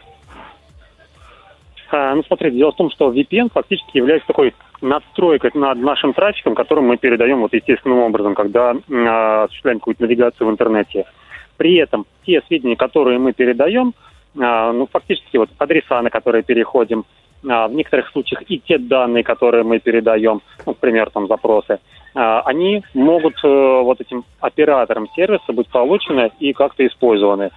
А, 1.93 2.15
ну, 2.15 2.23
смотрите, 2.25 2.57
дело 2.57 2.73
в 2.73 2.77
том, 2.77 2.91
что 2.91 3.13
VPN 3.13 3.51
фактически 3.53 3.97
является 3.97 4.27
такой 4.27 4.55
надстройкой 4.81 5.51
над 5.55 5.79
нашим 5.79 6.13
трафиком, 6.15 6.55
который 6.55 6.83
мы 6.83 6.97
передаем 6.97 7.41
вот 7.41 7.53
естественным 7.53 7.99
образом, 7.99 8.35
когда 8.35 8.73
а, 8.73 9.45
осуществляем 9.45 9.79
какую-то 9.79 10.03
навигацию 10.03 10.47
в 10.47 10.51
интернете. 10.51 11.05
При 11.57 11.77
этом 11.77 12.07
те 12.25 12.41
сведения, 12.49 12.77
которые 12.77 13.19
мы 13.19 13.33
передаем, 13.33 13.95
а, 14.39 14.73
ну, 14.73 14.87
фактически 14.91 15.37
вот 15.37 15.51
адреса, 15.59 16.01
на 16.03 16.11
которые 16.11 16.43
переходим, 16.43 17.05
а, 17.49 17.69
в 17.69 17.73
некоторых 17.73 18.09
случаях 18.11 18.43
и 18.49 18.59
те 18.59 18.79
данные, 18.79 19.25
которые 19.25 19.65
мы 19.65 19.79
передаем, 19.79 20.43
ну, 20.67 20.75
к 20.75 20.79
примеру, 20.79 21.11
там 21.11 21.27
запросы, 21.27 21.79
а, 22.15 22.41
они 22.43 22.83
могут 22.93 23.35
э, 23.45 23.49
вот 23.49 24.01
этим 24.01 24.25
операторам 24.41 25.09
сервиса 25.15 25.53
быть 25.53 25.69
получены 25.69 26.33
и 26.41 26.53
как-то 26.53 26.87
использованы. 26.87 27.51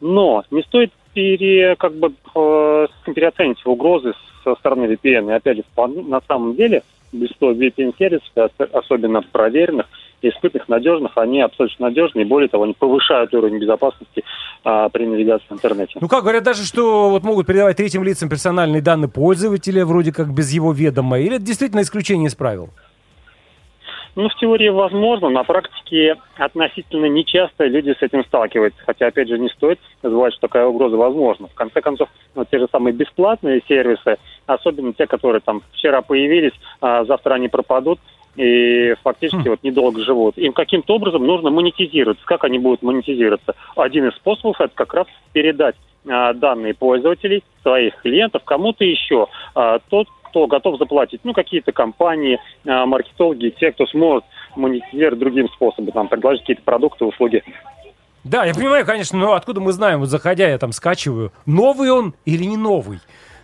Но 0.00 0.42
не 0.50 0.62
стоит 0.62 0.92
пере, 1.16 1.76
как 1.76 1.94
бы, 1.94 2.12
э, 2.34 2.86
переоценить 3.06 3.64
угрозы 3.64 4.12
со 4.44 4.54
стороны 4.56 4.84
VPN. 4.84 5.30
И 5.30 5.32
опять 5.32 5.56
же, 5.56 5.64
на 5.76 6.20
самом 6.28 6.54
деле, 6.54 6.82
большинство 7.10 7.52
VPN-сервисов, 7.52 8.30
ос- 8.36 8.68
особенно 8.74 9.22
проверенных, 9.22 9.86
испытанных, 10.20 10.68
надежных, 10.68 11.16
они 11.16 11.40
абсолютно 11.40 11.88
надежны, 11.88 12.20
и 12.20 12.24
более 12.24 12.48
того, 12.50 12.64
они 12.64 12.74
повышают 12.74 13.32
уровень 13.32 13.58
безопасности 13.58 14.24
а, 14.62 14.90
при 14.90 15.06
навигации 15.06 15.46
в 15.48 15.52
интернете. 15.54 15.98
Ну 16.00 16.08
как, 16.08 16.22
говорят 16.22 16.42
даже, 16.42 16.66
что 16.66 17.08
вот 17.08 17.22
могут 17.22 17.46
передавать 17.46 17.78
третьим 17.78 18.04
лицам 18.04 18.28
персональные 18.28 18.82
данные 18.82 19.08
пользователя, 19.08 19.86
вроде 19.86 20.12
как 20.12 20.34
без 20.34 20.52
его 20.52 20.72
ведома, 20.72 21.18
или 21.18 21.36
это 21.36 21.44
действительно 21.44 21.80
исключение 21.80 22.28
из 22.28 22.34
правил? 22.34 22.68
Ну, 24.16 24.30
в 24.30 24.34
теории 24.36 24.70
возможно, 24.70 25.28
на 25.28 25.44
практике 25.44 26.16
относительно 26.38 27.04
нечасто 27.04 27.66
люди 27.66 27.94
с 27.98 28.02
этим 28.02 28.24
сталкиваются. 28.24 28.80
Хотя, 28.86 29.08
опять 29.08 29.28
же, 29.28 29.38
не 29.38 29.50
стоит 29.50 29.78
забывать, 30.02 30.32
что 30.32 30.48
такая 30.48 30.66
угроза 30.66 30.96
возможна. 30.96 31.48
В 31.48 31.54
конце 31.54 31.82
концов, 31.82 32.08
вот 32.34 32.48
те 32.50 32.58
же 32.58 32.66
самые 32.72 32.94
бесплатные 32.94 33.62
сервисы, 33.68 34.16
особенно 34.46 34.94
те, 34.94 35.06
которые 35.06 35.42
там 35.42 35.60
вчера 35.72 36.00
появились, 36.00 36.54
а 36.80 37.04
завтра 37.04 37.34
они 37.34 37.48
пропадут 37.48 38.00
и 38.36 38.94
фактически 39.02 39.48
вот 39.48 39.62
недолго 39.62 40.02
живут. 40.02 40.38
Им 40.38 40.54
каким-то 40.54 40.94
образом 40.94 41.26
нужно 41.26 41.50
монетизироваться. 41.50 42.24
Как 42.24 42.44
они 42.44 42.58
будут 42.58 42.82
монетизироваться? 42.82 43.54
Один 43.76 44.08
из 44.08 44.14
способов 44.14 44.60
это 44.60 44.72
как 44.74 44.94
раз 44.94 45.06
передать 45.32 45.76
а, 46.08 46.32
данные 46.34 46.74
пользователей, 46.74 47.42
своих 47.62 47.96
клиентов 48.02 48.44
кому-то 48.44 48.84
еще. 48.84 49.26
А, 49.54 49.80
тот, 49.88 50.06
кто 50.36 50.46
готов 50.46 50.78
заплатить, 50.78 51.20
ну, 51.24 51.32
какие-то 51.32 51.72
компании, 51.72 52.38
а, 52.66 52.84
маркетологи, 52.84 53.54
те, 53.58 53.72
кто 53.72 53.86
сможет 53.86 54.24
монетизировать 54.54 55.18
другим 55.18 55.48
способом, 55.48 55.92
там, 55.92 56.08
предложить 56.08 56.42
какие-то 56.42 56.62
продукты, 56.62 57.06
услуги. 57.06 57.42
Да, 58.22 58.44
я 58.44 58.52
понимаю, 58.52 58.84
конечно, 58.84 59.18
но 59.18 59.32
откуда 59.32 59.60
мы 59.60 59.72
знаем, 59.72 60.00
вот 60.00 60.10
заходя, 60.10 60.48
я 60.48 60.58
там 60.58 60.72
скачиваю, 60.72 61.32
новый 61.46 61.90
он 61.90 62.12
или 62.26 62.44
не 62.44 62.58
новый? 62.58 62.98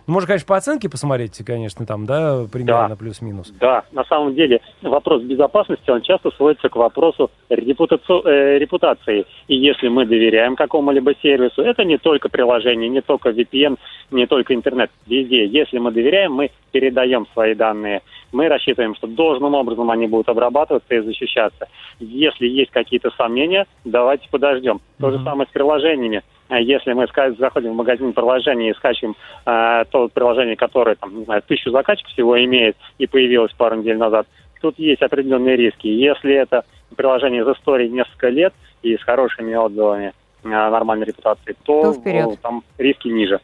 Ну, 0.05 0.13
можно, 0.13 0.27
конечно, 0.27 0.47
по 0.47 0.57
оценке 0.57 0.89
посмотреть, 0.89 1.41
конечно, 1.45 1.85
там, 1.85 2.05
да, 2.05 2.45
примерно 2.51 2.89
Да. 2.89 2.95
плюс-минус. 2.95 3.53
Да, 3.59 3.83
на 3.93 4.03
самом 4.03 4.35
деле 4.35 4.59
вопрос 4.81 5.23
безопасности, 5.23 5.89
он 5.89 6.01
часто 6.01 6.29
сводится 6.31 6.67
к 6.67 6.75
вопросу 6.75 7.31
репутаци- 7.49 8.21
э, 8.25 8.57
репутации. 8.57 9.25
И 9.47 9.55
если 9.55 9.87
мы 9.87 10.05
доверяем 10.05 10.55
какому-либо 10.55 11.13
сервису, 11.21 11.61
это 11.61 11.85
не 11.85 11.97
только 11.97 12.27
приложение, 12.27 12.89
не 12.89 13.01
только 13.01 13.29
VPN, 13.29 13.77
не 14.11 14.27
только 14.27 14.53
интернет, 14.53 14.91
везде. 15.07 15.45
Если 15.45 15.77
мы 15.77 15.91
доверяем, 15.91 16.33
мы 16.33 16.51
передаем 16.71 17.25
свои 17.33 17.55
данные. 17.55 18.01
Мы 18.33 18.47
рассчитываем, 18.49 18.95
что 18.95 19.07
должным 19.07 19.53
образом 19.53 19.89
они 19.89 20.07
будут 20.07 20.27
обрабатываться 20.27 20.93
и 20.95 20.99
защищаться. 20.99 21.67
Если 21.99 22.47
есть 22.47 22.71
какие-то 22.71 23.11
сомнения, 23.11 23.67
давайте 23.85 24.27
подождем. 24.29 24.81
То 24.99 25.11
же 25.11 25.23
самое 25.23 25.47
с 25.47 25.53
приложениями. 25.53 26.23
А 26.53 26.59
Если 26.59 26.93
мы 26.93 27.07
заходим 27.39 27.71
в 27.71 27.75
магазин 27.75 28.13
приложений 28.13 28.69
и 28.69 28.73
скачиваем 28.75 29.15
э, 29.47 29.85
то 29.89 30.07
приложение, 30.07 30.55
которое, 30.55 30.93
там, 30.93 31.17
не 31.17 31.25
знаю, 31.25 31.41
тысячу 31.41 31.71
закачек 31.71 32.05
всего 32.09 32.39
имеет 32.45 32.77
и 32.99 33.07
появилось 33.07 33.51
пару 33.53 33.77
недель 33.77 33.97
назад, 33.97 34.27
тут 34.61 34.77
есть 34.77 35.01
определенные 35.01 35.55
риски. 35.55 35.87
Если 35.87 36.35
это 36.35 36.63
приложение 36.95 37.41
из 37.41 37.47
истории 37.47 37.87
несколько 37.87 38.29
лет 38.29 38.53
и 38.83 38.95
с 38.95 39.01
хорошими 39.01 39.55
отзывами, 39.55 40.13
э, 40.43 40.47
нормальной 40.47 41.07
репутацией, 41.07 41.55
то, 41.63 41.81
То 41.81 41.93
вперед. 41.93 42.33
э, 42.33 42.37
там 42.43 42.63
риски 42.77 43.07
ниже. 43.07 43.39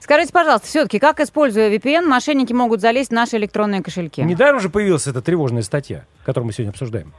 Скажите, 0.00 0.30
пожалуйста, 0.30 0.66
все-таки, 0.66 0.98
как, 0.98 1.18
используя 1.20 1.74
VPN, 1.74 2.04
мошенники 2.04 2.52
могут 2.52 2.82
залезть 2.82 3.08
в 3.08 3.14
наши 3.14 3.38
электронные 3.38 3.82
кошельки? 3.82 4.20
Недаром 4.20 4.60
же 4.60 4.68
появилась 4.68 5.06
эта 5.06 5.22
тревожная 5.22 5.62
статья, 5.62 6.04
которую 6.26 6.48
мы 6.48 6.52
сегодня 6.52 6.72
обсуждаем. 6.72 7.14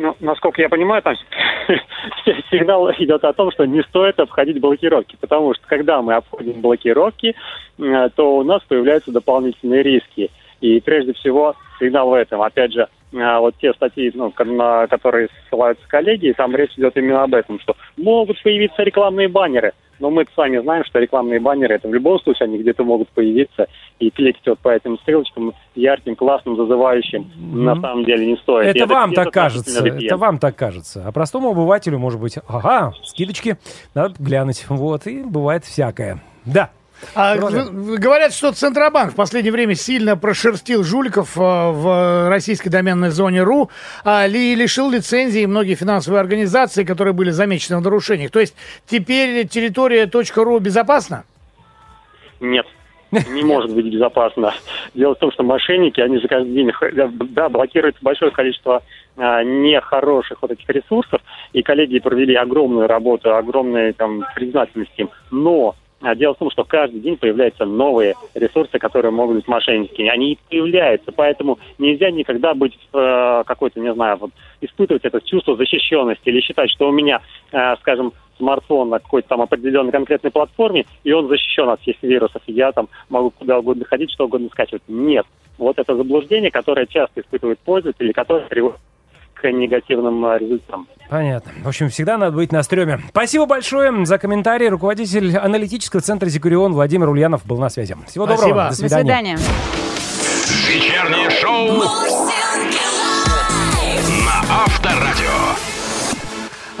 Ну, 0.00 0.14
насколько 0.20 0.62
я 0.62 0.68
понимаю, 0.68 1.02
там 1.02 1.16
сигнал 2.52 2.88
идет 2.92 3.24
о 3.24 3.32
том, 3.32 3.50
что 3.50 3.64
не 3.64 3.82
стоит 3.82 4.20
обходить 4.20 4.60
блокировки, 4.60 5.16
потому 5.20 5.54
что 5.54 5.66
когда 5.66 6.00
мы 6.02 6.14
обходим 6.14 6.60
блокировки, 6.60 7.34
э, 7.78 8.08
то 8.14 8.36
у 8.36 8.44
нас 8.44 8.62
появляются 8.68 9.10
дополнительные 9.10 9.82
риски. 9.82 10.30
И 10.60 10.80
прежде 10.80 11.14
всего 11.14 11.56
сигнал 11.80 12.10
в 12.10 12.14
этом. 12.14 12.42
Опять 12.42 12.74
же, 12.74 12.82
э, 13.12 13.38
вот 13.38 13.56
те 13.60 13.72
статьи, 13.74 14.12
ну, 14.14 14.32
на 14.38 14.86
которые 14.86 15.30
ссылаются 15.48 15.86
коллеги, 15.88 16.32
там 16.36 16.54
речь 16.54 16.74
идет 16.76 16.96
именно 16.96 17.24
об 17.24 17.34
этом, 17.34 17.58
что 17.58 17.74
могут 17.96 18.40
появиться 18.40 18.84
рекламные 18.84 19.26
баннеры 19.26 19.72
Но 19.98 20.10
мы 20.10 20.24
с 20.32 20.36
вами 20.36 20.58
знаем, 20.58 20.84
что 20.84 20.98
рекламные 20.98 21.40
баннеры, 21.40 21.74
это 21.74 21.88
в 21.88 21.94
любом 21.94 22.20
случае 22.20 22.46
они 22.46 22.58
где-то 22.58 22.84
могут 22.84 23.08
появиться 23.10 23.66
и 23.98 24.10
кликать 24.10 24.46
вот 24.46 24.58
по 24.60 24.68
этим 24.68 24.98
ссылочкам 25.04 25.52
ярким, 25.74 26.14
классным, 26.16 26.56
зазывающим, 26.56 27.30
на 27.64 27.74
самом 27.80 28.04
деле 28.04 28.26
не 28.26 28.36
стоит. 28.36 28.74
И 28.76 28.78
Это 28.78 28.86
вам 28.92 29.12
это 29.12 29.24
так 29.24 29.32
кажется, 29.34 29.70
относительно 29.78 29.98
VPN. 30.00 30.06
это 30.06 30.16
вам 30.16 30.38
так 30.38 30.56
кажется. 30.56 31.04
А 31.06 31.12
простому 31.12 31.50
обывателю 31.50 31.98
может 31.98 32.20
быть, 32.20 32.38
ага, 32.48 32.92
скидочки, 33.04 33.56
надо 33.94 34.14
глянуть. 34.18 34.64
Вот, 34.68 35.06
и 35.06 35.22
бывает 35.22 35.64
всякое. 35.64 36.22
Да. 36.44 36.70
А, 37.14 37.36
говорят, 37.36 38.32
что 38.32 38.52
Центробанк 38.52 39.12
в 39.12 39.16
последнее 39.16 39.52
время 39.52 39.74
сильно 39.74 40.16
прошерстил 40.16 40.82
жуликов 40.82 41.36
э, 41.36 41.40
в 41.40 42.28
российской 42.28 42.70
доменной 42.70 43.10
зоне 43.10 43.42
РУ 43.42 43.70
а, 44.04 44.26
ли- 44.26 44.54
лишил 44.54 44.90
лицензии 44.90 45.46
многие 45.46 45.74
финансовые 45.74 46.20
организации, 46.20 46.84
которые 46.84 47.14
были 47.14 47.30
замечены 47.30 47.78
в 47.78 47.82
нарушениях. 47.82 48.30
То 48.30 48.40
есть 48.40 48.54
теперь 48.86 49.46
территория 49.46 50.10
.ру 50.36 50.58
безопасна? 50.58 51.24
Нет. 52.40 52.66
Не 53.10 53.42
может 53.42 53.74
быть 53.74 53.86
безопасно. 53.86 54.52
Дело 54.94 55.14
в 55.14 55.18
том, 55.18 55.32
что 55.32 55.42
мошенники, 55.42 56.00
они 56.00 56.18
же 56.18 56.28
каждый 56.28 56.52
день, 56.52 56.70
да, 57.30 57.48
блокируют 57.48 57.96
большое 58.02 58.30
количество 58.30 58.82
а, 59.16 59.42
нехороших 59.42 60.38
вот 60.42 60.50
этих 60.50 60.68
ресурсов, 60.68 61.22
и 61.52 61.62
коллеги 61.62 62.00
провели 62.00 62.34
огромную 62.34 62.86
работу, 62.86 63.34
огромную 63.34 63.94
там 63.94 64.24
признательность 64.34 64.92
им. 64.98 65.08
Но 65.30 65.70
а, 65.70 65.87
дело 66.16 66.34
в 66.34 66.38
том, 66.38 66.50
что 66.50 66.64
каждый 66.64 67.00
день 67.00 67.16
появляются 67.16 67.64
новые 67.64 68.14
ресурсы, 68.34 68.78
которые 68.78 69.12
могут 69.12 69.36
быть 69.36 69.48
мошенническими. 69.48 70.08
Они 70.08 70.32
и 70.32 70.38
появляются, 70.48 71.12
поэтому 71.12 71.58
нельзя 71.78 72.10
никогда 72.10 72.54
быть 72.54 72.78
э, 72.92 73.42
какой-то, 73.46 73.80
не 73.80 73.92
знаю, 73.92 74.16
вот 74.18 74.30
испытывать 74.60 75.04
это 75.04 75.20
чувство 75.20 75.56
защищенности 75.56 76.28
или 76.28 76.40
считать, 76.40 76.70
что 76.70 76.88
у 76.88 76.92
меня, 76.92 77.20
э, 77.52 77.76
скажем, 77.80 78.12
смартфон 78.36 78.90
на 78.90 79.00
какой-то 79.00 79.28
там 79.28 79.42
определенной 79.42 79.90
конкретной 79.90 80.30
платформе, 80.30 80.86
и 81.02 81.12
он 81.12 81.28
защищен 81.28 81.68
от 81.68 81.80
всех 81.80 81.96
вирусов, 82.02 82.42
и 82.46 82.52
я 82.52 82.70
там 82.70 82.88
могу 83.08 83.30
куда 83.30 83.58
угодно 83.58 83.84
ходить, 83.84 84.12
что 84.12 84.26
угодно 84.26 84.48
скачивать. 84.48 84.82
Нет. 84.86 85.26
Вот 85.58 85.78
это 85.78 85.96
заблуждение, 85.96 86.52
которое 86.52 86.86
часто 86.86 87.20
испытывают 87.20 87.58
пользователи, 87.58 88.12
которое 88.12 88.46
приводит 88.46 88.78
к 89.40 89.50
негативным 89.50 90.24
э, 90.26 90.38
результатам. 90.38 90.88
Понятно. 91.08 91.52
В 91.62 91.68
общем, 91.68 91.88
всегда 91.88 92.18
надо 92.18 92.36
быть 92.36 92.52
на 92.52 92.62
стреме. 92.62 93.00
Спасибо 93.10 93.46
большое 93.46 94.04
за 94.04 94.18
комментарий. 94.18 94.68
Руководитель 94.68 95.36
аналитического 95.36 96.02
центра 96.02 96.28
«Зикурион» 96.28 96.74
Владимир 96.74 97.08
Ульянов 97.08 97.46
был 97.46 97.58
на 97.58 97.70
связи. 97.70 97.96
Всего 98.06 98.26
Спасибо. 98.26 98.48
доброго. 98.48 98.64
До 98.64 98.70
До 98.70 98.76
свидания. 98.76 99.36
свидания. 99.36 99.38
Вечернее 100.68 101.30
шоу 101.30 101.72
на 104.24 104.64
Авторадио. 104.64 105.28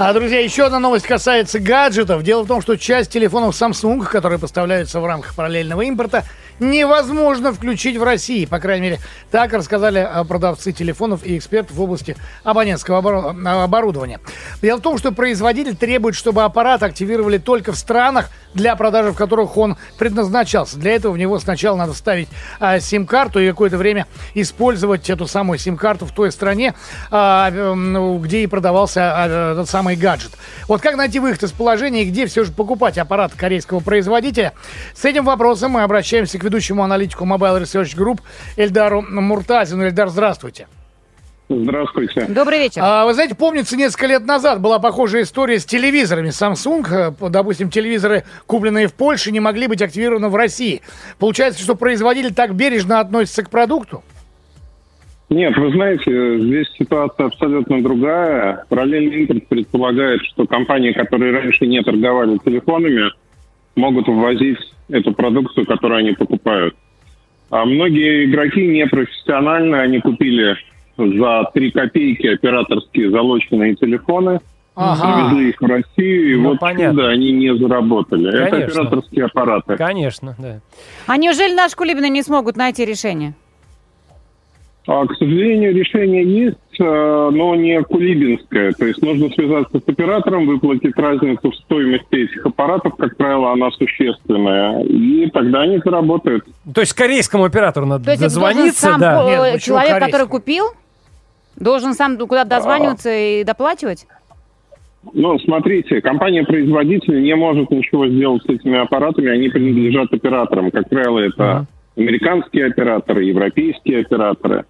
А, 0.00 0.12
друзья, 0.12 0.38
еще 0.38 0.64
одна 0.64 0.78
новость 0.78 1.06
касается 1.06 1.58
гаджетов. 1.58 2.22
Дело 2.22 2.44
в 2.44 2.46
том, 2.46 2.62
что 2.62 2.76
часть 2.76 3.10
телефонов 3.10 3.60
Samsung, 3.60 4.04
которые 4.06 4.38
поставляются 4.38 5.00
в 5.00 5.06
рамках 5.06 5.34
параллельного 5.34 5.82
импорта, 5.82 6.22
невозможно 6.60 7.52
включить 7.52 7.96
в 7.96 8.02
России. 8.02 8.44
По 8.44 8.58
крайней 8.58 8.82
мере, 8.82 9.00
так 9.30 9.52
рассказали 9.52 9.98
а, 9.98 10.24
продавцы 10.24 10.72
телефонов 10.72 11.24
и 11.24 11.36
эксперты 11.38 11.74
в 11.74 11.80
области 11.80 12.16
абонентского 12.44 12.98
оборудования. 13.64 14.20
Дело 14.62 14.78
в 14.78 14.82
том, 14.82 14.98
что 14.98 15.12
производитель 15.12 15.76
требует, 15.76 16.14
чтобы 16.14 16.44
аппарат 16.44 16.82
активировали 16.82 17.38
только 17.38 17.72
в 17.72 17.76
странах, 17.76 18.30
для 18.54 18.74
продажи 18.76 19.12
в 19.12 19.14
которых 19.14 19.56
он 19.56 19.76
предназначался. 19.98 20.78
Для 20.78 20.92
этого 20.92 21.12
в 21.12 21.18
него 21.18 21.38
сначала 21.38 21.76
надо 21.76 21.92
вставить 21.92 22.28
а, 22.60 22.80
сим-карту 22.80 23.40
и 23.40 23.48
какое-то 23.48 23.76
время 23.76 24.06
использовать 24.34 25.10
эту 25.10 25.26
самую 25.26 25.58
сим-карту 25.58 26.06
в 26.06 26.12
той 26.12 26.32
стране, 26.32 26.74
а, 27.10 27.50
где 27.50 28.42
и 28.42 28.46
продавался 28.46 29.12
а, 29.14 29.52
этот 29.52 29.68
самый 29.68 29.96
гаджет. 29.96 30.32
Вот 30.66 30.80
как 30.80 30.96
найти 30.96 31.20
выход 31.20 31.42
из 31.42 31.52
положения 31.52 32.02
и 32.02 32.10
где 32.10 32.26
все 32.26 32.44
же 32.44 32.52
покупать 32.52 32.98
аппарат 32.98 33.32
корейского 33.36 33.80
производителя? 33.80 34.52
С 34.94 35.04
этим 35.04 35.24
вопросом 35.24 35.72
мы 35.72 35.82
обращаемся 35.82 36.38
к 36.38 36.44
ведущему 36.48 36.82
аналитику 36.82 37.24
Mobile 37.24 37.62
Research 37.62 37.96
Group 37.96 38.20
Эльдару 38.56 39.02
Муртазину. 39.02 39.86
Эльдар, 39.86 40.08
здравствуйте. 40.08 40.66
Здравствуйте. 41.50 42.26
Добрый 42.28 42.58
вечер. 42.58 42.82
А, 42.84 43.06
вы 43.06 43.14
знаете, 43.14 43.34
помнится, 43.34 43.74
несколько 43.74 44.06
лет 44.06 44.26
назад 44.26 44.60
была 44.60 44.78
похожая 44.78 45.22
история 45.22 45.58
с 45.58 45.64
телевизорами. 45.64 46.28
Samsung, 46.28 46.86
э, 46.90 47.30
допустим, 47.30 47.70
телевизоры, 47.70 48.24
купленные 48.46 48.86
в 48.86 48.92
Польше, 48.92 49.32
не 49.32 49.40
могли 49.40 49.66
быть 49.66 49.80
активированы 49.80 50.28
в 50.28 50.36
России. 50.36 50.82
Получается, 51.18 51.62
что 51.62 51.74
производитель 51.74 52.34
так 52.34 52.54
бережно 52.54 53.00
относится 53.00 53.44
к 53.44 53.50
продукту? 53.50 54.02
Нет, 55.30 55.56
вы 55.56 55.70
знаете, 55.72 56.38
здесь 56.38 56.66
ситуация 56.78 57.26
абсолютно 57.26 57.82
другая. 57.82 58.64
Параллельный 58.68 59.22
импорт 59.22 59.46
предполагает, 59.48 60.20
что 60.24 60.46
компании, 60.46 60.92
которые 60.92 61.32
раньше 61.32 61.66
не 61.66 61.82
торговали 61.82 62.38
телефонами, 62.44 63.10
могут 63.78 64.06
ввозить 64.08 64.58
эту 64.90 65.12
продукцию, 65.12 65.66
которую 65.66 65.98
они 66.00 66.12
покупают. 66.12 66.74
А 67.50 67.64
многие 67.64 68.26
игроки 68.26 68.66
непрофессиональны, 68.66 69.76
они 69.76 70.00
купили 70.00 70.56
за 70.98 71.44
3 71.54 71.70
копейки 71.70 72.26
операторские 72.26 73.10
залоченные 73.10 73.74
телефоны, 73.76 74.40
Ага. 74.74 75.28
привезли 75.30 75.48
их 75.50 75.60
в 75.60 75.64
Россию, 75.66 76.32
и 76.32 76.36
Ну, 76.36 76.48
вот 76.50 76.60
понятно. 76.60 76.90
чудо 77.02 77.08
они 77.08 77.32
не 77.32 77.56
заработали. 77.56 78.28
Это 78.28 78.50
Конечно. 78.50 78.82
операторские 78.82 79.24
аппараты. 79.24 79.76
Конечно, 79.76 80.36
да. 80.38 80.60
А 81.06 81.16
неужели 81.16 81.54
наши 81.54 81.74
кулибины 81.74 82.08
не 82.08 82.22
смогут 82.22 82.56
найти 82.56 82.84
решение? 82.84 83.34
А, 84.88 85.06
К 85.06 85.14
сожалению, 85.16 85.74
решение 85.74 86.24
есть, 86.24 86.80
э, 86.80 86.82
но 86.82 87.54
не 87.54 87.82
кулибинское. 87.82 88.72
То 88.72 88.86
есть 88.86 89.02
нужно 89.02 89.28
связаться 89.28 89.80
с 89.80 89.82
оператором, 89.86 90.46
выплатить 90.46 90.96
разницу 90.96 91.50
в 91.50 91.54
стоимости 91.56 92.14
этих 92.14 92.46
аппаратов, 92.46 92.96
как 92.96 93.14
правило, 93.18 93.52
она 93.52 93.70
существенная, 93.72 94.82
и 94.84 95.28
тогда 95.28 95.60
они 95.60 95.78
заработают. 95.84 96.46
То 96.74 96.80
есть 96.80 96.94
корейскому 96.94 97.44
оператору 97.44 97.84
надо 97.84 98.06
То 98.06 98.12
есть 98.12 98.22
это 98.22 98.34
должен 98.34 98.50
дозвониться, 98.50 98.80
сам 98.80 98.98
да. 99.00 99.50
Нет, 99.52 99.60
человек, 99.60 99.98
который 100.02 100.26
купил, 100.26 100.64
должен 101.56 101.92
сам 101.92 102.16
куда-то 102.16 102.48
дозваниваться 102.48 103.10
и 103.10 103.44
доплачивать? 103.44 104.06
Ну, 105.12 105.38
смотрите, 105.40 106.00
компания-производитель 106.00 107.22
не 107.22 107.36
может 107.36 107.70
ничего 107.70 108.08
сделать 108.08 108.42
с 108.42 108.48
этими 108.48 108.78
аппаратами, 108.78 109.28
они 109.28 109.50
принадлежат 109.50 110.10
операторам. 110.14 110.70
Как 110.70 110.88
правило, 110.88 111.18
это 111.18 111.66
американские 111.94 112.68
операторы, 112.68 113.24
европейские 113.24 114.00
операторы. 114.00 114.64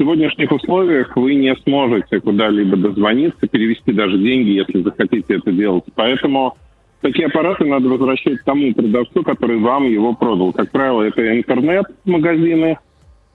Сегодняшних 0.00 0.50
условиях 0.50 1.14
вы 1.14 1.34
не 1.34 1.54
сможете 1.56 2.20
куда-либо 2.20 2.74
дозвониться, 2.78 3.46
перевести 3.46 3.92
даже 3.92 4.16
деньги, 4.16 4.48
если 4.48 4.80
захотите 4.80 5.34
это 5.34 5.52
делать. 5.52 5.84
Поэтому 5.94 6.56
такие 7.02 7.26
аппараты 7.26 7.66
надо 7.66 7.86
возвращать 7.86 8.42
тому 8.46 8.72
продавцу, 8.72 9.22
который 9.22 9.58
вам 9.58 9.84
его 9.84 10.14
продал. 10.14 10.54
Как 10.54 10.70
правило, 10.70 11.02
это 11.02 11.36
интернет-магазины, 11.36 12.78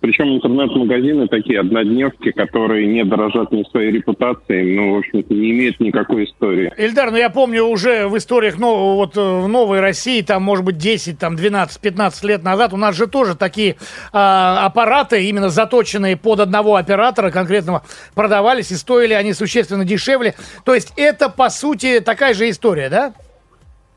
причем 0.06 0.36
интернет-магазины 0.36 1.28
такие 1.28 1.62
однодневки, 1.62 2.32
которые 2.32 2.86
не 2.86 3.04
дорожат 3.04 3.52
ни 3.52 3.63
своей 3.72 3.91
репутацией, 3.91 4.76
ну, 4.76 4.94
в 4.94 5.00
общем-то, 5.00 5.34
не 5.34 5.50
имеют 5.50 5.80
никакой 5.80 6.26
истории. 6.26 6.72
Эльдар, 6.78 7.10
ну 7.10 7.18
я 7.18 7.32
помню 7.32 7.63
уже 7.63 8.08
в 8.08 8.15
историях 8.15 8.60
нового, 8.60 8.98
вот, 8.98 9.18
э, 9.18 9.20
в 9.20 9.48
новой 9.48 9.80
России, 9.80 10.22
там, 10.22 10.44
может 10.44 10.63
быть, 10.63 10.78
10, 10.78 11.18
там, 11.18 11.36
12, 11.36 11.82
15 11.82 12.24
лет 12.24 12.44
назад, 12.44 12.72
у 12.74 12.78
нас 12.78 12.96
же 12.96 13.08
тоже 13.08 13.36
такие 13.36 13.78
а, 14.13 14.63
аппараты, 14.68 15.24
именно 15.28 15.50
заточенные 15.50 16.18
под 16.18 16.39
одного 16.39 16.76
оператора 16.76 17.32
конкретного, 17.32 17.82
продавались, 18.13 18.70
и 18.70 18.76
стоили 18.76 19.13
они 19.13 19.34
существенно 19.34 19.86
дешевле. 19.86 20.36
То 20.65 20.76
есть 20.76 20.94
это, 20.98 21.30
по 21.30 21.50
сути, 21.50 22.00
такая 22.00 22.36
же 22.36 22.48
история, 22.48 22.89
да? 22.89 23.15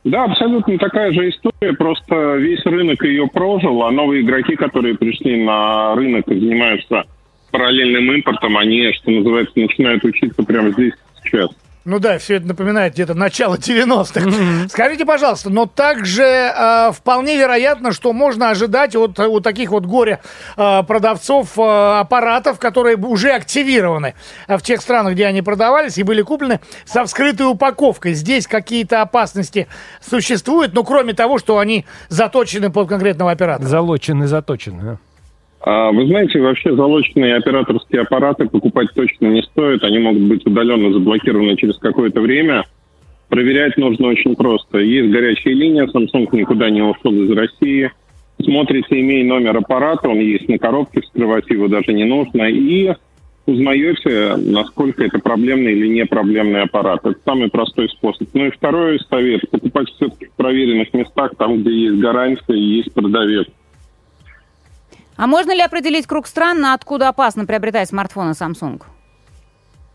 Да, 0.09 0.25
абсолютно 0.25 0.79
такая 0.79 1.13
же 1.13 1.29
история, 1.29 1.75
просто 1.75 2.37
весь 2.37 2.65
рынок 2.65 3.05
ее 3.05 3.29
прожил, 3.29 3.83
а 3.83 3.91
новые 3.91 4.23
игроки, 4.23 4.57
которые 4.57 4.97
пришли 4.97 5.45
на 5.45 5.95
рынок 5.97 6.27
и 6.29 6.41
занимаются 6.41 7.05
параллельным 7.51 8.15
импортом, 8.15 8.57
они, 8.57 8.91
что 8.95 9.11
называется, 9.11 9.53
начинают 9.57 10.03
учиться 10.05 10.43
прямо 10.43 10.71
здесь 10.71 10.95
сейчас. 11.23 11.51
Ну 11.89 12.01
да, 12.01 12.19
все 12.19 12.35
это 12.35 12.49
напоминает 12.49 12.93
где-то 12.93 13.15
начало 13.15 13.55
90-х. 13.57 14.69
Скажите, 14.69 15.07
пожалуйста, 15.07 15.49
но 15.49 15.65
также 15.65 16.23
э, 16.23 16.93
вполне 16.93 17.39
вероятно, 17.39 17.93
что 17.93 18.13
можно 18.13 18.51
ожидать 18.51 18.95
от, 18.95 19.19
у 19.19 19.41
таких 19.41 19.71
вот 19.71 19.87
горе 19.87 20.21
э, 20.59 20.83
продавцов 20.83 21.59
э, 21.59 21.63
аппаратов, 22.01 22.59
которые 22.59 22.99
уже 22.99 23.31
активированы 23.31 24.15
э, 24.49 24.59
в 24.59 24.63
тех 24.63 24.83
странах, 24.83 25.15
где 25.15 25.25
они 25.25 25.41
продавались 25.41 25.97
и 25.97 26.03
были 26.03 26.21
куплены, 26.21 26.61
со 26.85 27.07
вскрытой 27.07 27.47
упаковкой. 27.47 28.13
Здесь 28.13 28.47
какие-то 28.47 29.01
опасности 29.01 29.67
существуют, 30.07 30.75
ну 30.75 30.85
кроме 30.85 31.15
того, 31.15 31.39
что 31.39 31.57
они 31.57 31.87
заточены 32.11 32.71
под 32.71 32.91
конкретного 32.91 33.31
оператора. 33.31 33.67
Залочены, 33.67 34.27
заточены. 34.27 34.83
да. 34.83 34.99
А, 35.61 35.91
Вы 35.91 36.07
знаете, 36.07 36.41
вообще 36.41 36.75
залоченные 36.75 37.37
операторские 37.37 38.03
аппараты 38.03 38.47
покупать 38.47 38.89
точно 38.95 39.27
не 39.27 39.43
стоит. 39.43 39.83
Они 39.83 39.99
могут 39.99 40.23
быть 40.23 40.47
удаленно 40.47 40.93
заблокированы 40.93 41.57
через 41.57 41.77
какое-то 41.79 42.21
время. 42.21 42.65
Проверять 43.29 43.77
нужно 43.77 44.09
очень 44.09 44.37
просто. 44.37 44.79
Есть 44.79 45.11
горячая 45.11 45.55
линия, 45.55 45.87
Samsung 45.87 46.29
никуда 46.33 46.71
не 46.71 46.83
ушел 46.83 47.13
из 47.13 47.31
России. 47.31 47.91
Смотрите, 48.41 49.01
имея 49.01 49.25
номер 49.25 49.57
аппарата, 49.57 50.09
он 50.09 50.21
есть 50.21 50.49
на 50.49 50.59
коробке, 50.59 51.01
вскрывать 51.01 51.51
его 51.51 51.67
даже 51.67 51.93
не 51.93 52.05
нужно. 52.05 52.49
И 52.49 52.95
узнаете, 53.47 54.37
насколько 54.37 55.05
это 55.05 55.19
проблемный 55.19 55.73
или 55.73 55.89
не 55.89 56.07
проблемный 56.07 56.63
аппарат. 56.63 57.01
Это 57.05 57.19
самый 57.25 57.51
простой 57.51 57.89
способ. 57.89 58.29
Ну 58.33 58.47
и 58.47 58.51
второй 58.51 59.01
совет. 59.11 59.49
Покупать 59.51 59.89
все-таки 59.89 60.27
в 60.27 60.33
проверенных 60.33 60.95
местах, 60.95 61.33
там, 61.37 61.61
где 61.61 61.71
есть 61.71 61.99
гарантия 61.99 62.55
и 62.55 62.77
есть 62.77 62.95
продавец. 62.95 63.49
А 65.19 65.27
можно 65.27 65.53
ли 65.53 65.61
определить 65.61 66.07
круг 66.07 66.29
стран, 66.29 66.61
на 66.61 66.75
откуда 66.75 67.09
опасно 67.09 67.45
приобретать 67.45 67.89
смартфоны 67.89 68.31
Samsung? 68.31 68.81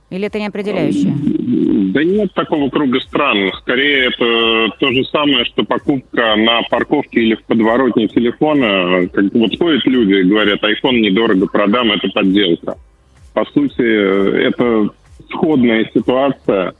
Или 0.10 0.28
это 0.28 0.38
не 0.38 0.48
определяющее? 0.48 1.16
Да 1.94 2.04
нет 2.04 2.34
такого 2.34 2.70
круга 2.70 3.00
стран. 3.00 3.52
Скорее, 3.62 4.08
это 4.10 4.76
то 4.80 4.92
же 4.92 5.06
самое, 5.06 5.46
что 5.46 5.64
покупка 5.64 6.36
на 6.36 6.62
парковке 6.70 7.22
или 7.22 7.36
в 7.36 7.44
подворотне 7.44 8.10
телефона. 8.10 9.08
Как 9.08 9.34
вот 9.34 9.58
ходят 9.58 9.86
люди 9.86 10.14
и 10.16 10.24
говорят, 10.24 10.62
iPhone 10.62 11.00
недорого 11.00 11.48
продам, 11.48 11.94
это 11.94 12.10
подделка. 12.10 12.76
По 13.34 13.46
сути, 13.46 13.82
это 14.46 14.90
сходная 15.30 15.90
ситуация. 15.94 16.74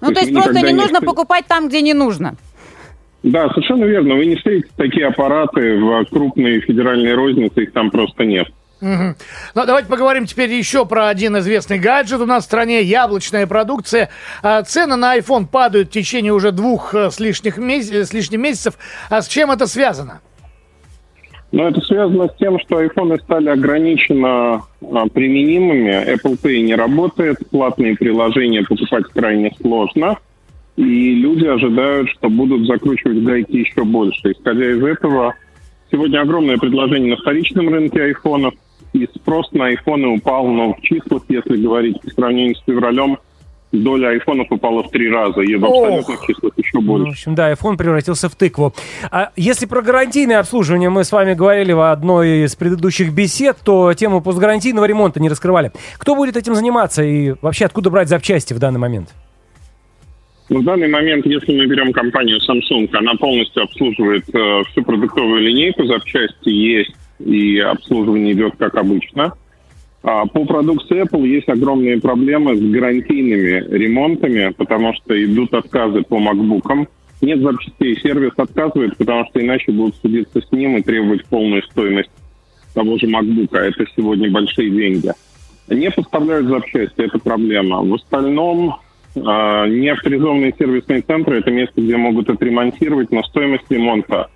Ну, 0.00 0.12
то 0.12 0.18
есть 0.20 0.32
вы 0.32 0.34
просто 0.34 0.50
никогда 0.50 0.70
не 0.72 0.76
нужно 0.76 0.98
встр- 0.98 1.04
покупать 1.06 1.46
там, 1.46 1.68
где 1.68 1.80
не 1.80 1.94
нужно. 1.94 2.34
Да, 3.24 3.48
совершенно 3.48 3.84
верно. 3.86 4.16
Вы 4.16 4.26
не 4.26 4.36
встретите 4.36 4.68
такие 4.76 5.06
аппараты 5.06 5.78
в 5.78 6.04
крупной 6.10 6.60
федеральной 6.60 7.14
рознице, 7.14 7.62
их 7.62 7.72
там 7.72 7.90
просто 7.90 8.24
нет. 8.24 8.46
Мгм. 8.82 9.16
Ну, 9.54 9.64
давайте 9.64 9.88
поговорим 9.88 10.26
теперь 10.26 10.52
еще 10.52 10.84
про 10.84 11.08
один 11.08 11.38
известный 11.38 11.78
гаджет 11.78 12.20
у 12.20 12.26
нас 12.26 12.42
в 12.42 12.46
стране, 12.46 12.82
яблочная 12.82 13.46
продукция. 13.46 14.10
А, 14.42 14.62
Цены 14.62 14.96
на 14.96 15.16
iPhone 15.16 15.46
падают 15.46 15.88
в 15.88 15.92
течение 15.92 16.34
уже 16.34 16.52
двух 16.52 16.94
э, 16.94 17.10
с, 17.10 17.18
лишних 17.18 17.56
меся- 17.56 17.94
э, 18.00 18.04
с 18.04 18.12
лишним 18.12 18.42
месяцев. 18.42 18.74
А 19.08 19.22
с 19.22 19.28
чем 19.28 19.50
это 19.50 19.66
связано? 19.66 20.20
Но 21.50 21.66
это 21.68 21.80
связано 21.80 22.28
с 22.28 22.36
тем, 22.36 22.58
что 22.60 22.76
айфоны 22.76 23.16
стали 23.20 23.48
ограниченно 23.48 24.64
а, 24.82 25.08
применимыми. 25.08 26.14
Apple 26.14 26.38
Pay 26.42 26.60
не 26.60 26.74
работает, 26.74 27.38
платные 27.50 27.96
приложения 27.96 28.64
покупать 28.64 29.04
крайне 29.14 29.50
сложно. 29.62 30.18
И 30.76 31.14
люди 31.14 31.46
ожидают, 31.46 32.10
что 32.10 32.28
будут 32.28 32.66
закручивать 32.66 33.22
гайки 33.22 33.56
еще 33.58 33.84
больше. 33.84 34.32
Исходя 34.32 34.70
из 34.72 34.82
этого, 34.82 35.34
сегодня 35.90 36.20
огромное 36.20 36.56
предложение 36.58 37.10
на 37.14 37.16
вторичном 37.20 37.68
рынке 37.68 38.02
айфонов. 38.02 38.54
И 38.92 39.08
спрос 39.14 39.50
на 39.52 39.66
айфоны 39.66 40.08
упал, 40.08 40.46
но 40.46 40.74
в 40.74 40.80
числах, 40.82 41.22
если 41.28 41.56
говорить 41.56 42.00
по 42.00 42.10
сравнению 42.10 42.54
с 42.54 42.62
февралем, 42.64 43.18
доля 43.72 44.10
айфонов 44.10 44.46
упала 44.50 44.84
в 44.84 44.90
три 44.90 45.10
раза. 45.10 45.40
И 45.40 45.56
в 45.56 45.64
Ох. 45.64 45.84
абсолютных 45.84 46.26
числах 46.26 46.52
еще 46.56 46.70
Ну, 46.74 46.80
больше. 46.82 47.06
в 47.06 47.10
общем, 47.10 47.34
да, 47.34 47.52
iPhone 47.52 47.76
превратился 47.76 48.28
в 48.28 48.36
тыкву. 48.36 48.72
А 49.10 49.30
если 49.36 49.66
про 49.66 49.82
гарантийное 49.82 50.38
обслуживание 50.38 50.90
мы 50.90 51.02
с 51.02 51.10
вами 51.10 51.34
говорили 51.34 51.72
в 51.72 51.90
одной 51.90 52.44
из 52.44 52.54
предыдущих 52.54 53.12
бесед, 53.12 53.56
то 53.64 53.92
тему 53.94 54.20
постгарантийного 54.20 54.84
ремонта 54.84 55.20
не 55.20 55.28
раскрывали. 55.28 55.72
Кто 55.98 56.14
будет 56.14 56.36
этим 56.36 56.54
заниматься 56.54 57.02
и 57.02 57.34
вообще 57.42 57.64
откуда 57.66 57.90
брать 57.90 58.08
запчасти 58.08 58.54
в 58.54 58.60
данный 58.60 58.78
момент? 58.78 59.08
В 60.48 60.62
данный 60.62 60.88
момент, 60.88 61.24
если 61.24 61.56
мы 61.56 61.66
берем 61.66 61.92
компанию 61.92 62.38
Samsung, 62.38 62.88
она 62.92 63.14
полностью 63.14 63.62
обслуживает 63.62 64.24
э, 64.34 64.62
всю 64.70 64.82
продуктовую 64.82 65.40
линейку, 65.40 65.86
запчасти 65.86 66.50
есть 66.50 66.94
и 67.18 67.58
обслуживание 67.60 68.34
идет 68.34 68.54
как 68.58 68.74
обычно. 68.76 69.32
А 70.02 70.26
по 70.26 70.44
продукции 70.44 71.02
Apple 71.02 71.26
есть 71.26 71.48
огромные 71.48 71.98
проблемы 71.98 72.56
с 72.56 72.60
гарантийными 72.60 73.74
ремонтами, 73.74 74.52
потому 74.52 74.92
что 74.92 75.24
идут 75.24 75.54
отказы 75.54 76.02
по 76.02 76.16
MacBook'ам. 76.16 76.88
Нет 77.22 77.40
запчастей, 77.40 77.98
сервис 78.02 78.32
отказывает, 78.36 78.98
потому 78.98 79.24
что 79.30 79.40
иначе 79.40 79.72
будут 79.72 79.96
судиться 79.96 80.42
с 80.42 80.52
ним 80.52 80.76
и 80.76 80.82
требовать 80.82 81.24
полную 81.24 81.62
стоимость 81.62 82.10
того 82.74 82.98
же 82.98 83.06
MacBook'а. 83.06 83.60
Это 83.60 83.86
сегодня 83.96 84.30
большие 84.30 84.68
деньги. 84.68 85.10
Не 85.68 85.90
поставляют 85.90 86.48
запчасти, 86.48 87.00
это 87.00 87.18
проблема. 87.18 87.82
В 87.82 87.94
остальном 87.94 88.74
а, 89.16 89.66
неавторизованные 89.66 90.54
сервисные 90.58 91.02
центры– 91.02 91.38
это 91.40 91.50
место, 91.50 91.80
где 91.80 91.96
могут 91.96 92.28
отремонтировать, 92.30 93.10
но 93.12 93.22
стоимость 93.22 93.70
ремонта 93.70 94.28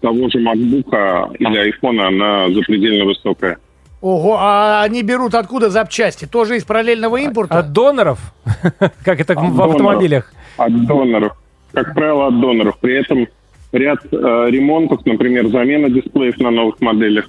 того 0.00 0.28
же 0.28 0.38
MacBook'а 0.38 1.36
или 1.38 1.56
айфона, 1.58 2.08
она 2.08 2.48
запредельно 2.50 3.04
высокая. 3.04 3.58
Ого, 4.00 4.36
а 4.38 4.82
они 4.82 5.02
берут 5.02 5.34
откуда 5.34 5.70
запчасти? 5.70 6.26
Тоже 6.26 6.56
из 6.56 6.64
параллельного 6.64 7.16
импорта? 7.16 7.58
От 7.58 7.72
доноров? 7.72 8.18
Как 9.04 9.20
это 9.20 9.34
в 9.34 9.62
автомобилях? 9.62 10.32
От 10.56 10.86
доноров. 10.86 11.32
Как 11.72 11.94
правило, 11.94 12.28
от 12.28 12.40
доноров. 12.40 12.78
При 12.78 12.94
этом 12.94 13.26
ряд 13.72 13.98
э, 14.04 14.16
ремонтов, 14.50 15.04
например, 15.06 15.48
замена 15.48 15.88
дисплеев 15.88 16.38
на 16.38 16.50
новых 16.50 16.80
моделях, 16.80 17.28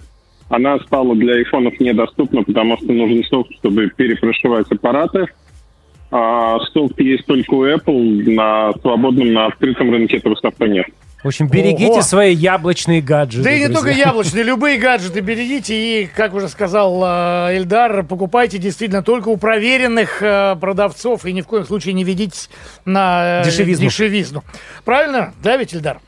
она 0.49 0.79
стала 0.79 1.15
для 1.15 1.35
айфонов 1.35 1.79
недоступна, 1.79 2.43
потому 2.43 2.77
что 2.77 2.91
нужен 2.91 3.23
софт, 3.25 3.51
чтобы 3.59 3.89
перепрошивать 3.89 4.71
аппараты. 4.71 5.25
А 6.09 6.57
софт 6.73 6.99
есть 6.99 7.25
только 7.25 7.53
у 7.53 7.65
Apple, 7.65 8.33
на 8.33 8.71
свободном, 8.81 9.33
на 9.33 9.47
открытом 9.47 9.91
рынке 9.91 10.17
этого 10.17 10.35
софта 10.35 10.65
нет. 10.67 10.85
В 11.23 11.27
общем, 11.27 11.49
берегите 11.49 11.93
Ого. 11.93 12.01
свои 12.03 12.33
яблочные 12.33 13.01
гаджеты. 13.01 13.43
Да 13.43 13.51
и 13.51 13.59
не 13.59 13.65
друзья. 13.65 13.81
только 13.81 13.91
яблочные, 14.07 14.43
любые 14.43 14.77
гаджеты 14.77 15.19
берегите 15.19 16.03
и, 16.03 16.05
как 16.05 16.33
уже 16.35 16.47
сказал 16.47 17.03
э, 17.03 17.57
Эльдар, 17.57 18.03
покупайте 18.03 18.59
действительно 18.59 19.01
только 19.03 19.29
у 19.29 19.37
проверенных 19.37 20.21
э, 20.21 20.55
продавцов 20.61 21.25
и 21.25 21.33
ни 21.33 21.41
в 21.41 21.47
коем 21.47 21.65
случае 21.65 21.93
не 21.95 22.03
ведитесь 22.03 22.49
на 22.85 23.41
э, 23.41 23.45
Дешевизну. 23.45 23.85
дешевизну. 23.85 24.43
Правильно? 24.85 25.33
Да, 25.43 25.57
ведь, 25.57 25.73
Эльдар? 25.73 25.99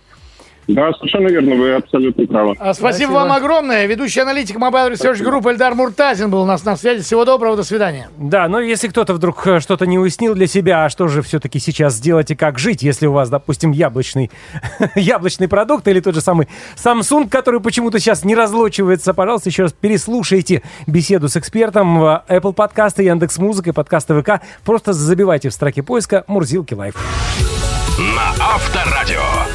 Да, 0.69 0.93
совершенно 0.93 1.29
верно, 1.29 1.55
вы 1.55 1.73
абсолютно 1.73 2.27
правы. 2.27 2.53
Спасибо, 2.55 2.73
Спасибо. 2.75 3.11
вам 3.11 3.31
огромное. 3.31 3.87
Ведущий 3.87 4.19
аналитик 4.19 4.57
Mobile 4.57 4.91
Research 4.91 5.19
Group 5.23 5.51
Эльдар 5.51 5.73
Муртазин 5.73 6.29
был 6.29 6.43
у 6.43 6.45
нас 6.45 6.63
на 6.63 6.77
связи. 6.77 7.01
Всего 7.01 7.25
доброго, 7.25 7.57
до 7.57 7.63
свидания. 7.63 8.09
Да, 8.17 8.47
но 8.47 8.59
если 8.59 8.87
кто-то 8.87 9.15
вдруг 9.15 9.47
э, 9.47 9.61
что-то 9.61 9.87
не 9.87 9.97
уяснил 9.97 10.35
для 10.35 10.45
себя, 10.45 10.85
а 10.85 10.89
что 10.89 11.07
же 11.07 11.23
все-таки 11.23 11.57
сейчас 11.57 11.95
сделать 11.95 12.29
и 12.29 12.35
как 12.35 12.59
жить, 12.59 12.83
если 12.83 13.07
у 13.07 13.13
вас, 13.13 13.31
допустим, 13.31 13.71
яблочный, 13.71 14.29
яблочный 14.95 15.47
продукт 15.47 15.87
или 15.87 16.01
тот 16.01 16.13
же 16.13 16.21
самый 16.21 16.47
Samsung, 16.75 17.29
который 17.29 17.61
почему-то 17.61 17.97
сейчас 17.97 18.23
не 18.23 18.35
разлочивается, 18.35 19.15
пожалуйста, 19.15 19.49
еще 19.49 19.63
раз 19.63 19.73
переслушайте 19.73 20.61
беседу 20.85 21.29
с 21.29 21.35
экспертом 21.35 21.99
в 21.99 22.23
Apple 22.29 22.53
подкасты, 22.53 23.01
Яндекс 23.01 23.39
Музыка 23.39 23.71
и 23.71 23.73
подкасты 23.73 24.21
ВК. 24.21 24.43
Просто 24.63 24.93
забивайте 24.93 25.49
в 25.49 25.53
строке 25.53 25.81
поиска 25.81 26.25
Мурзилки 26.27 26.75
Live. 26.75 26.95
На 27.97 28.45
Авторадио. 28.53 29.48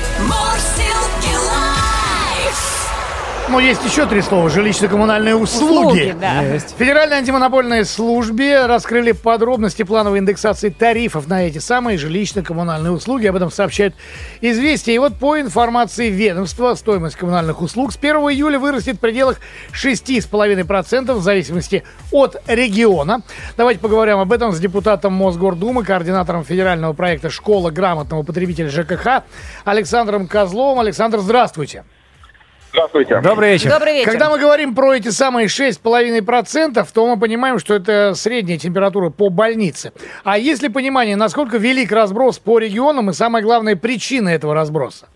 Ну, 3.54 3.60
есть 3.60 3.84
еще 3.84 4.04
три 4.04 4.20
слова. 4.20 4.48
Жилищно-коммунальные 4.48 5.36
услуги. 5.36 5.86
Услуги, 5.86 6.16
да. 6.20 6.42
Есть. 6.42 6.74
Федеральной 6.76 7.18
антимонопольной 7.18 7.84
службе 7.84 8.66
раскрыли 8.66 9.12
подробности 9.12 9.84
плановой 9.84 10.18
индексации 10.18 10.70
тарифов 10.70 11.28
на 11.28 11.46
эти 11.46 11.58
самые 11.58 11.96
жилищно-коммунальные 11.96 12.90
услуги. 12.90 13.28
Об 13.28 13.36
этом 13.36 13.52
сообщают 13.52 13.94
«Известия». 14.40 14.96
И 14.96 14.98
вот 14.98 15.14
по 15.20 15.40
информации 15.40 16.10
ведомства, 16.10 16.74
стоимость 16.74 17.14
коммунальных 17.14 17.62
услуг 17.62 17.92
с 17.92 17.96
1 17.96 18.16
июля 18.16 18.58
вырастет 18.58 18.96
в 18.96 18.98
пределах 18.98 19.38
6,5% 19.72 21.12
в 21.14 21.22
зависимости 21.22 21.84
от 22.10 22.42
региона. 22.48 23.22
Давайте 23.56 23.78
поговорим 23.78 24.18
об 24.18 24.32
этом 24.32 24.50
с 24.50 24.58
депутатом 24.58 25.12
Мосгордумы, 25.12 25.84
координатором 25.84 26.44
федерального 26.44 26.92
проекта 26.92 27.30
«Школа 27.30 27.70
грамотного 27.70 28.24
потребителя 28.24 28.68
ЖКХ» 28.68 29.22
Александром 29.64 30.26
Козловым. 30.26 30.80
Александр, 30.80 31.20
здравствуйте. 31.20 31.84
Здравствуйте. 32.74 33.20
Добрый 33.20 33.52
вечер. 33.52 33.70
Добрый 33.70 33.92
вечер. 33.92 34.10
Когда 34.10 34.30
мы 34.30 34.38
говорим 34.40 34.74
про 34.74 34.94
эти 34.94 35.06
самые 35.10 35.46
6,5%, 35.46 36.84
то 36.92 37.06
мы 37.06 37.20
понимаем, 37.20 37.60
что 37.60 37.74
это 37.74 38.14
средняя 38.14 38.58
температура 38.58 39.10
по 39.10 39.30
больнице. 39.30 39.92
А 40.24 40.38
есть 40.38 40.60
ли 40.60 40.68
понимание, 40.68 41.14
насколько 41.14 41.56
велик 41.56 41.92
разброс 41.92 42.40
по 42.40 42.58
регионам 42.58 43.10
и, 43.10 43.12
самое 43.12 43.44
главное, 43.44 43.76
причина 43.76 44.30
этого 44.30 44.54
разброса? 44.54 45.06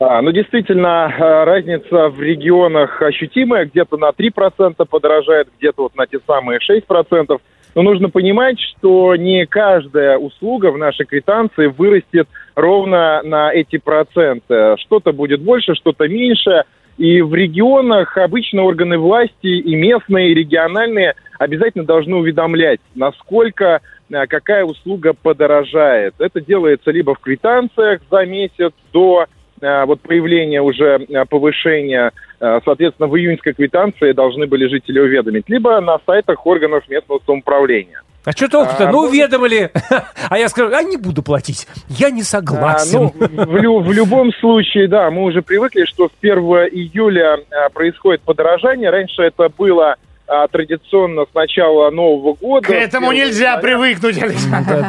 А, 0.00 0.20
ну, 0.20 0.32
действительно, 0.32 1.14
э, 1.16 1.44
разница 1.44 2.08
в 2.08 2.20
регионах 2.20 3.02
ощутимая. 3.02 3.66
Где-то 3.66 3.96
на 3.96 4.10
3% 4.10 4.84
подорожает, 4.84 5.46
где-то 5.58 5.82
вот 5.82 5.94
на 5.94 6.08
те 6.08 6.18
самые 6.26 6.58
6%. 6.58 7.40
Но 7.76 7.82
нужно 7.82 8.10
понимать, 8.10 8.58
что 8.58 9.14
не 9.14 9.46
каждая 9.46 10.18
услуга 10.18 10.72
в 10.72 10.78
нашей 10.78 11.06
квитанции 11.06 11.66
вырастет 11.66 12.26
ровно 12.58 13.22
на 13.22 13.52
эти 13.52 13.78
проценты. 13.78 14.76
Что-то 14.78 15.12
будет 15.12 15.40
больше, 15.40 15.74
что-то 15.74 16.08
меньше. 16.08 16.64
И 16.96 17.22
в 17.22 17.32
регионах 17.32 18.16
обычно 18.18 18.64
органы 18.64 18.98
власти 18.98 19.46
и 19.46 19.76
местные, 19.76 20.32
и 20.32 20.34
региональные 20.34 21.14
обязательно 21.38 21.84
должны 21.84 22.16
уведомлять, 22.16 22.80
насколько 22.96 23.80
э, 24.10 24.26
какая 24.26 24.64
услуга 24.64 25.12
подорожает. 25.14 26.14
Это 26.18 26.40
делается 26.40 26.90
либо 26.90 27.14
в 27.14 27.20
квитанциях 27.20 28.00
за 28.10 28.26
месяц 28.26 28.72
до 28.92 29.26
э, 29.60 29.84
вот 29.84 30.00
появления 30.00 30.60
уже 30.60 31.06
э, 31.08 31.24
повышения, 31.26 32.10
соответственно, 32.40 33.08
в 33.08 33.16
июньской 33.16 33.52
квитанции 33.52 34.10
должны 34.10 34.48
были 34.48 34.66
жители 34.66 34.98
уведомить, 34.98 35.48
либо 35.48 35.80
на 35.80 35.98
сайтах 36.04 36.44
органов 36.44 36.88
местного 36.88 37.20
самоуправления. 37.24 38.02
А 38.28 38.32
что 38.32 38.46
толку-то? 38.48 38.88
А, 38.88 38.92
ну, 38.92 38.98
уведомили. 39.08 39.70
А 40.28 40.36
я 40.38 40.50
скажу, 40.50 40.74
а 40.74 40.82
не 40.82 40.98
буду 40.98 41.22
платить. 41.22 41.66
Я 41.88 42.10
не 42.10 42.20
А, 42.20 42.24
согласен. 42.24 42.98
ну, 43.00 43.44
в, 43.46 43.56
лю- 43.56 43.80
в 43.80 43.90
любом 43.90 44.30
случае, 44.34 44.86
да, 44.86 45.10
мы 45.10 45.22
уже 45.24 45.40
привыкли, 45.40 45.84
что 45.86 46.08
с 46.08 46.12
1 46.20 46.34
июля 46.38 47.38
а, 47.50 47.70
происходит 47.70 48.20
подорожание. 48.20 48.90
Раньше 48.90 49.22
это 49.22 49.48
было 49.56 49.96
а, 50.26 50.46
традиционно 50.48 51.24
с 51.24 51.34
начала 51.34 51.90
Нового 51.90 52.34
года. 52.34 52.66
К 52.66 52.72
этому 52.72 53.06
с 53.06 53.10
1 53.12 53.24
нельзя 53.24 53.52
января. 53.54 53.62
привыкнуть, 53.62 54.22
Александр. 54.22 54.86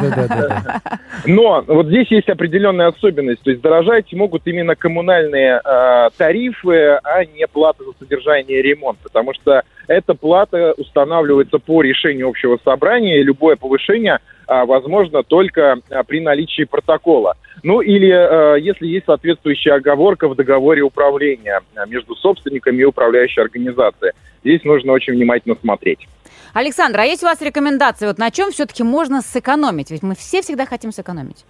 Но 1.24 1.64
вот 1.66 1.86
здесь 1.86 2.10
есть 2.10 2.28
определенная 2.28 2.88
особенность. 2.88 3.40
То 3.42 3.50
есть 3.50 3.62
дорожать 3.62 4.12
могут 4.12 4.46
именно 4.46 4.74
коммунальные 4.76 5.62
э, 5.64 6.08
тарифы, 6.18 6.98
а 7.02 7.24
не 7.24 7.46
плата 7.46 7.84
за 7.84 7.92
содержание 7.98 8.58
и 8.58 8.62
ремонт. 8.62 8.98
Потому 9.02 9.32
что 9.32 9.62
эта 9.90 10.14
плата 10.14 10.72
устанавливается 10.78 11.58
по 11.58 11.82
решению 11.82 12.28
общего 12.28 12.60
собрания, 12.64 13.18
и 13.18 13.24
любое 13.24 13.56
повышение 13.56 14.20
а, 14.46 14.64
возможно 14.64 15.24
только 15.24 15.80
а, 15.90 16.04
при 16.04 16.20
наличии 16.20 16.62
протокола. 16.62 17.34
Ну 17.64 17.80
или 17.80 18.08
э, 18.08 18.60
если 18.60 18.86
есть 18.86 19.06
соответствующая 19.06 19.72
оговорка 19.72 20.28
в 20.28 20.36
договоре 20.36 20.82
управления 20.82 21.60
а, 21.74 21.86
между 21.86 22.14
собственниками 22.14 22.82
и 22.82 22.84
управляющей 22.84 23.42
организацией. 23.42 24.12
Здесь 24.44 24.62
нужно 24.62 24.92
очень 24.92 25.14
внимательно 25.14 25.56
смотреть. 25.60 26.06
Александр, 26.54 27.00
а 27.00 27.04
есть 27.04 27.24
у 27.24 27.26
вас 27.26 27.42
рекомендации, 27.42 28.06
вот 28.06 28.18
на 28.18 28.30
чем 28.30 28.52
все-таки 28.52 28.84
можно 28.84 29.22
сэкономить? 29.22 29.90
Ведь 29.90 30.04
мы 30.04 30.14
все 30.14 30.40
всегда 30.40 30.66
хотим 30.66 30.92
сэкономить. 30.92 31.44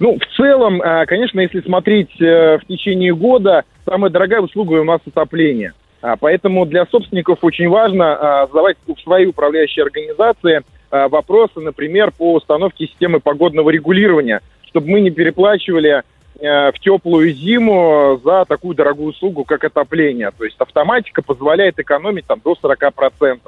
Ну, 0.00 0.18
в 0.18 0.36
целом, 0.36 0.82
конечно, 1.06 1.40
если 1.40 1.62
смотреть 1.62 2.10
э, 2.20 2.58
в 2.58 2.66
течение 2.66 3.14
года, 3.14 3.64
самая 3.86 4.10
дорогая 4.10 4.42
услуга 4.42 4.74
у 4.74 4.84
нас 4.84 5.00
отопление. 5.06 5.72
А, 6.00 6.16
Поэтому 6.16 6.66
для 6.66 6.86
собственников 6.86 7.38
очень 7.42 7.68
важно 7.68 8.16
а, 8.42 8.46
задавать 8.46 8.76
в 8.86 9.00
свои 9.00 9.26
управляющие 9.26 9.84
организации 9.84 10.62
а, 10.90 11.08
вопросы, 11.08 11.60
например, 11.60 12.12
по 12.16 12.34
установке 12.34 12.86
системы 12.86 13.20
погодного 13.20 13.70
регулирования, 13.70 14.40
чтобы 14.62 14.88
мы 14.88 15.00
не 15.00 15.10
переплачивали 15.10 16.02
в 16.40 16.74
теплую 16.80 17.32
зиму 17.32 18.20
за 18.22 18.44
такую 18.44 18.76
дорогую 18.76 19.08
услугу, 19.08 19.42
как 19.42 19.64
отопление. 19.64 20.30
То 20.38 20.44
есть 20.44 20.54
автоматика 20.60 21.20
позволяет 21.20 21.80
экономить 21.80 22.26
там, 22.26 22.40
до 22.44 22.52
40%. 22.52 23.40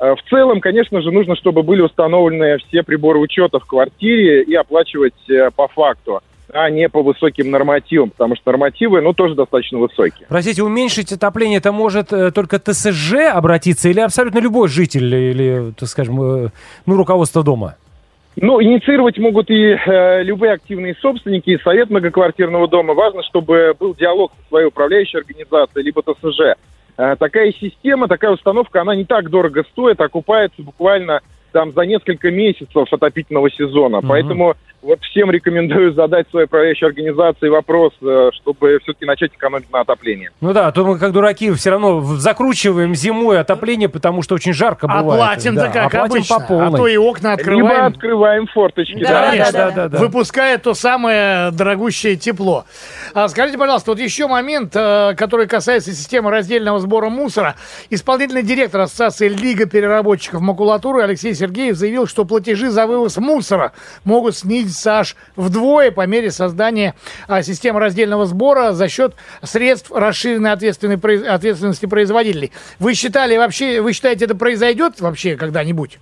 Э, 0.00 0.14
В 0.14 0.22
целом, 0.28 0.60
конечно 0.60 1.00
же, 1.00 1.10
нужно, 1.10 1.36
чтобы 1.36 1.62
были 1.62 1.82
установлены 1.82 2.58
все 2.58 2.82
приборы 2.82 3.18
учета 3.18 3.58
в 3.58 3.66
квартире 3.66 4.42
и 4.42 4.54
оплачивать 4.54 5.28
э, 5.28 5.50
по 5.54 5.68
факту, 5.68 6.22
а 6.52 6.70
не 6.70 6.88
по 6.88 7.02
высоким 7.02 7.50
нормативам, 7.50 8.10
потому 8.10 8.36
что 8.36 8.50
нормативы, 8.50 9.00
ну, 9.00 9.12
тоже 9.12 9.34
достаточно 9.34 9.78
высокие. 9.78 10.26
Простите, 10.28 10.62
уменьшить 10.62 11.12
отопление 11.12 11.58
это 11.58 11.72
может 11.72 12.12
э, 12.12 12.30
только 12.30 12.58
ТСЖ 12.58 13.14
обратиться 13.32 13.88
или 13.88 14.00
абсолютно 14.00 14.38
любой 14.38 14.68
житель 14.68 15.14
или, 15.14 15.72
так 15.78 15.88
скажем, 15.88 16.20
э, 16.22 16.48
ну, 16.86 16.96
руководство 16.96 17.42
дома? 17.42 17.76
Ну, 18.36 18.60
инициировать 18.60 19.16
могут 19.18 19.48
и 19.48 19.54
э, 19.54 20.22
любые 20.24 20.54
активные 20.54 20.96
собственники, 20.96 21.50
и 21.50 21.58
совет 21.62 21.90
многоквартирного 21.90 22.66
дома. 22.66 22.94
Важно, 22.94 23.22
чтобы 23.22 23.74
был 23.78 23.94
диалог 23.94 24.32
со 24.42 24.48
своей 24.48 24.66
управляющей 24.66 25.18
организацией, 25.20 25.84
либо 25.84 26.02
ТСЖ. 26.02 26.58
Э, 26.96 27.16
такая 27.16 27.52
система, 27.52 28.08
такая 28.08 28.32
установка, 28.32 28.80
она 28.80 28.96
не 28.96 29.04
так 29.04 29.30
дорого 29.30 29.64
стоит, 29.70 30.00
окупается 30.00 30.62
буквально 30.62 31.20
там 31.52 31.72
за 31.72 31.82
несколько 31.82 32.32
месяцев 32.32 32.92
отопительного 32.92 33.48
сезона. 33.50 33.98
Мгм. 33.98 34.08
Поэтому 34.08 34.54
вот 34.84 35.00
всем 35.02 35.30
рекомендую 35.30 35.94
задать 35.94 36.28
своей 36.30 36.46
управляющей 36.46 36.86
организации 36.86 37.48
вопрос, 37.48 37.92
э, 38.02 38.30
чтобы 38.34 38.78
все-таки 38.82 39.06
начать 39.06 39.32
экономить 39.32 39.72
на 39.72 39.80
отоплении. 39.80 40.30
Ну 40.40 40.52
да, 40.52 40.68
а 40.68 40.72
то 40.72 40.84
мы 40.84 40.98
как 40.98 41.12
дураки 41.12 41.50
все 41.52 41.70
равно 41.70 42.02
закручиваем 42.02 42.94
зимой 42.94 43.40
отопление, 43.40 43.88
потому 43.88 44.20
что 44.22 44.34
очень 44.34 44.52
жарко 44.52 44.86
А 44.90 45.02
бывает. 45.02 45.20
платим-то 45.22 45.62
Да, 45.62 45.68
как 45.70 45.86
оплатим 45.94 46.16
обычно. 46.16 46.38
по 46.40 46.46
полной. 46.46 46.68
А 46.68 46.76
то 46.76 46.86
и 46.86 46.96
окна 46.98 47.28
Либо 47.30 47.40
открываем. 47.40 47.84
открываем 47.86 48.46
форточки. 48.48 49.02
Да, 49.02 49.30
Конечно, 49.30 49.52
да, 49.52 49.70
да, 49.70 49.88
да. 49.88 49.98
выпуская 49.98 50.58
то 50.58 50.74
самое 50.74 51.50
дорогущее 51.50 52.16
тепло. 52.16 52.64
А, 53.14 53.28
скажите, 53.28 53.56
пожалуйста, 53.58 53.92
вот 53.92 54.00
еще 54.00 54.26
момент, 54.26 54.72
э, 54.76 55.14
который 55.16 55.46
касается 55.46 55.92
системы 55.92 56.30
раздельного 56.30 56.78
сбора 56.80 57.08
мусора. 57.08 57.54
Исполнительный 57.88 58.42
директор 58.42 58.82
Ассоциации 58.82 59.28
Лига 59.28 59.66
переработчиков 59.66 60.40
макулатуры 60.42 61.02
Алексей 61.02 61.34
Сергеев 61.34 61.76
заявил, 61.76 62.06
что 62.06 62.24
платежи 62.26 62.68
за 62.70 62.86
вывоз 62.86 63.16
мусора 63.16 63.72
могут 64.04 64.36
снизиться 64.36 64.73
аж 64.86 65.16
вдвое 65.36 65.90
по 65.90 66.06
мере 66.06 66.30
создания 66.30 66.94
а, 67.28 67.42
системы 67.42 67.80
раздельного 67.80 68.26
сбора 68.26 68.72
за 68.72 68.88
счет 68.88 69.14
средств 69.42 69.90
расширенной 69.92 70.52
ответственной 70.52 70.96
ответственности 70.96 71.86
производителей. 71.86 72.52
Вы 72.78 72.94
считали 72.94 73.36
вообще, 73.36 73.80
вы 73.80 73.92
считаете, 73.92 74.24
это 74.26 74.34
произойдет 74.34 75.00
вообще 75.00 75.36
когда-нибудь? 75.36 75.98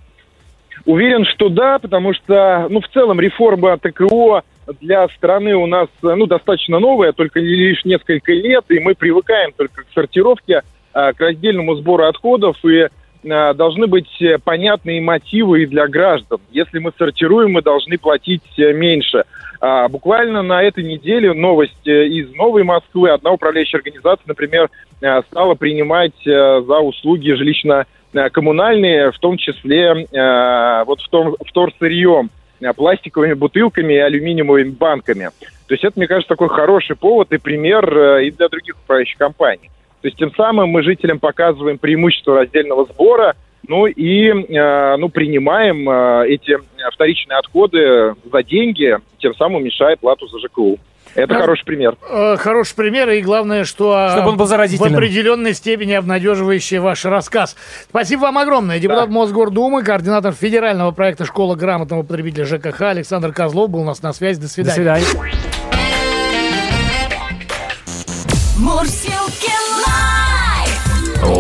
Уверен, 0.85 1.25
что 1.25 1.49
да, 1.49 1.79
потому 1.79 2.13
что, 2.13 2.67
ну, 2.69 2.81
в 2.81 2.89
целом 2.89 3.21
реформа 3.21 3.79
ТКО 3.79 4.43
для 4.81 5.09
страны 5.09 5.55
у 5.55 5.67
нас, 5.67 5.89
ну, 6.03 6.27
достаточно 6.27 6.79
новая, 6.81 7.13
только 7.13 7.41
лишь 7.41 7.85
несколько 7.85 8.33
лет, 8.33 8.65
и 8.69 8.81
мы 8.81 8.95
привыкаем 8.95 9.53
только 9.57 9.83
к 9.83 9.87
сортировке, 9.95 10.63
э, 10.95 11.13
к 11.13 11.21
раздельному 11.21 11.77
сбору 11.77 12.05
отходов, 12.05 12.57
и 12.65 12.89
должны 13.23 13.87
быть 13.87 14.21
э, 14.21 14.39
понятные 14.39 15.01
мотивы 15.01 15.63
и 15.63 15.67
для 15.67 15.87
граждан. 15.87 16.39
Если 16.51 16.79
мы 16.79 16.93
сортируем, 16.99 17.53
мы 17.53 17.63
должны 17.63 17.99
платить 17.99 18.43
э, 18.59 18.73
меньше. 18.73 19.25
А, 19.61 19.89
Буквально 19.89 20.43
на 20.43 20.61
этой 20.61 20.83
неделе 20.83 21.33
новость 21.33 21.87
э, 21.87 22.07
из 22.07 22.35
Новой 22.35 22.65
Москвы. 22.65 23.11
Одна 23.11 23.31
управляющая 23.31 23.79
организация, 23.79 24.25
например, 24.27 24.69
э, 25.01 25.23
стала 25.31 25.55
принимать 25.55 26.27
э, 26.27 26.63
за 26.67 26.79
услуги 26.81 27.31
жилищно 27.31 27.87
э, 28.13 28.29
коммунальные, 28.31 29.13
в 29.13 29.19
том 29.21 29.37
числе 29.37 30.07
э, 30.11 30.85
вот 30.85 31.01
в 31.01 31.09
том 31.09 31.37
вторсырьем, 31.47 32.31
э, 32.61 32.73
пластиковыми 32.73 33.35
бутылками 33.35 33.95
и 33.95 33.99
алюминиевыми 33.99 34.71
банками. 34.71 35.31
То 35.69 35.75
есть 35.75 35.85
это, 35.85 35.97
мне 35.97 36.09
кажется, 36.09 36.29
такой 36.29 36.49
хороший 36.49 36.97
повод 36.97 37.33
и 37.33 37.39
пример 37.39 37.97
э, 37.97 38.27
и 38.27 38.31
для 38.33 38.49
других 38.49 38.75
управляющих 38.83 39.17
компаний. 39.17 39.71
То 40.03 40.09
есть 40.09 40.19
тем 40.19 40.35
самым 40.35 40.69
мы 40.69 40.83
жителям 40.83 41.21
показываем 41.21 41.79
преимущество 41.79 42.37
раздельного 42.37 42.85
сбора, 42.87 43.37
ну 43.69 43.87
и 43.87 44.29
э, 44.29 44.97
ну, 44.97 45.09
принимаем 45.09 45.89
э, 45.89 46.29
эти 46.29 46.59
вторичные 46.93 47.39
отходы 47.39 48.15
за 48.31 48.43
деньги, 48.43 48.99
тем 49.19 49.35
самым 49.37 49.63
уменьшая 49.63 49.97
плату 49.97 50.27
за 50.27 50.41
ЖКУ. 50.41 50.79
Это 51.15 51.35
Да. 51.35 51.41
хороший 51.41 51.65
пример. 51.65 51.95
Э, 52.11 52.37
Хороший 52.37 52.75
пример, 52.75 53.11
и 53.11 53.21
главное, 53.21 53.65
что 53.65 53.95
э, 53.97 54.11
Чтобы 54.13 54.31
он 54.31 54.37
был 54.37 54.47
в 54.47 54.53
определенной 54.53 55.55
степени 55.55 55.93
обнадеживающий 55.93 56.79
ваш 56.79 57.05
рассказ. 57.05 57.55
Спасибо 57.89 58.23
вам 58.23 58.39
огромное. 58.39 58.81
Депутат 58.81 59.09
Мосгордумы, 59.11 59.85
координатор 59.85 60.33
федерального 60.33 60.91
проекта 60.91 61.27
«Школа 61.27 61.55
грамотного 61.55 62.03
потребителя 62.03 62.45
ЖКХ» 62.47 62.81
Александр 62.83 63.33
Козлов 63.33 63.71
был 63.71 63.81
у 63.81 63.85
нас 63.85 64.03
на 64.03 64.13
связи. 64.13 64.41
До 64.41 64.47
До 64.47 64.71
свидания. 64.71 65.05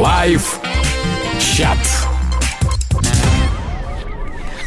Лайф 0.02 0.58
чат. 1.38 2.01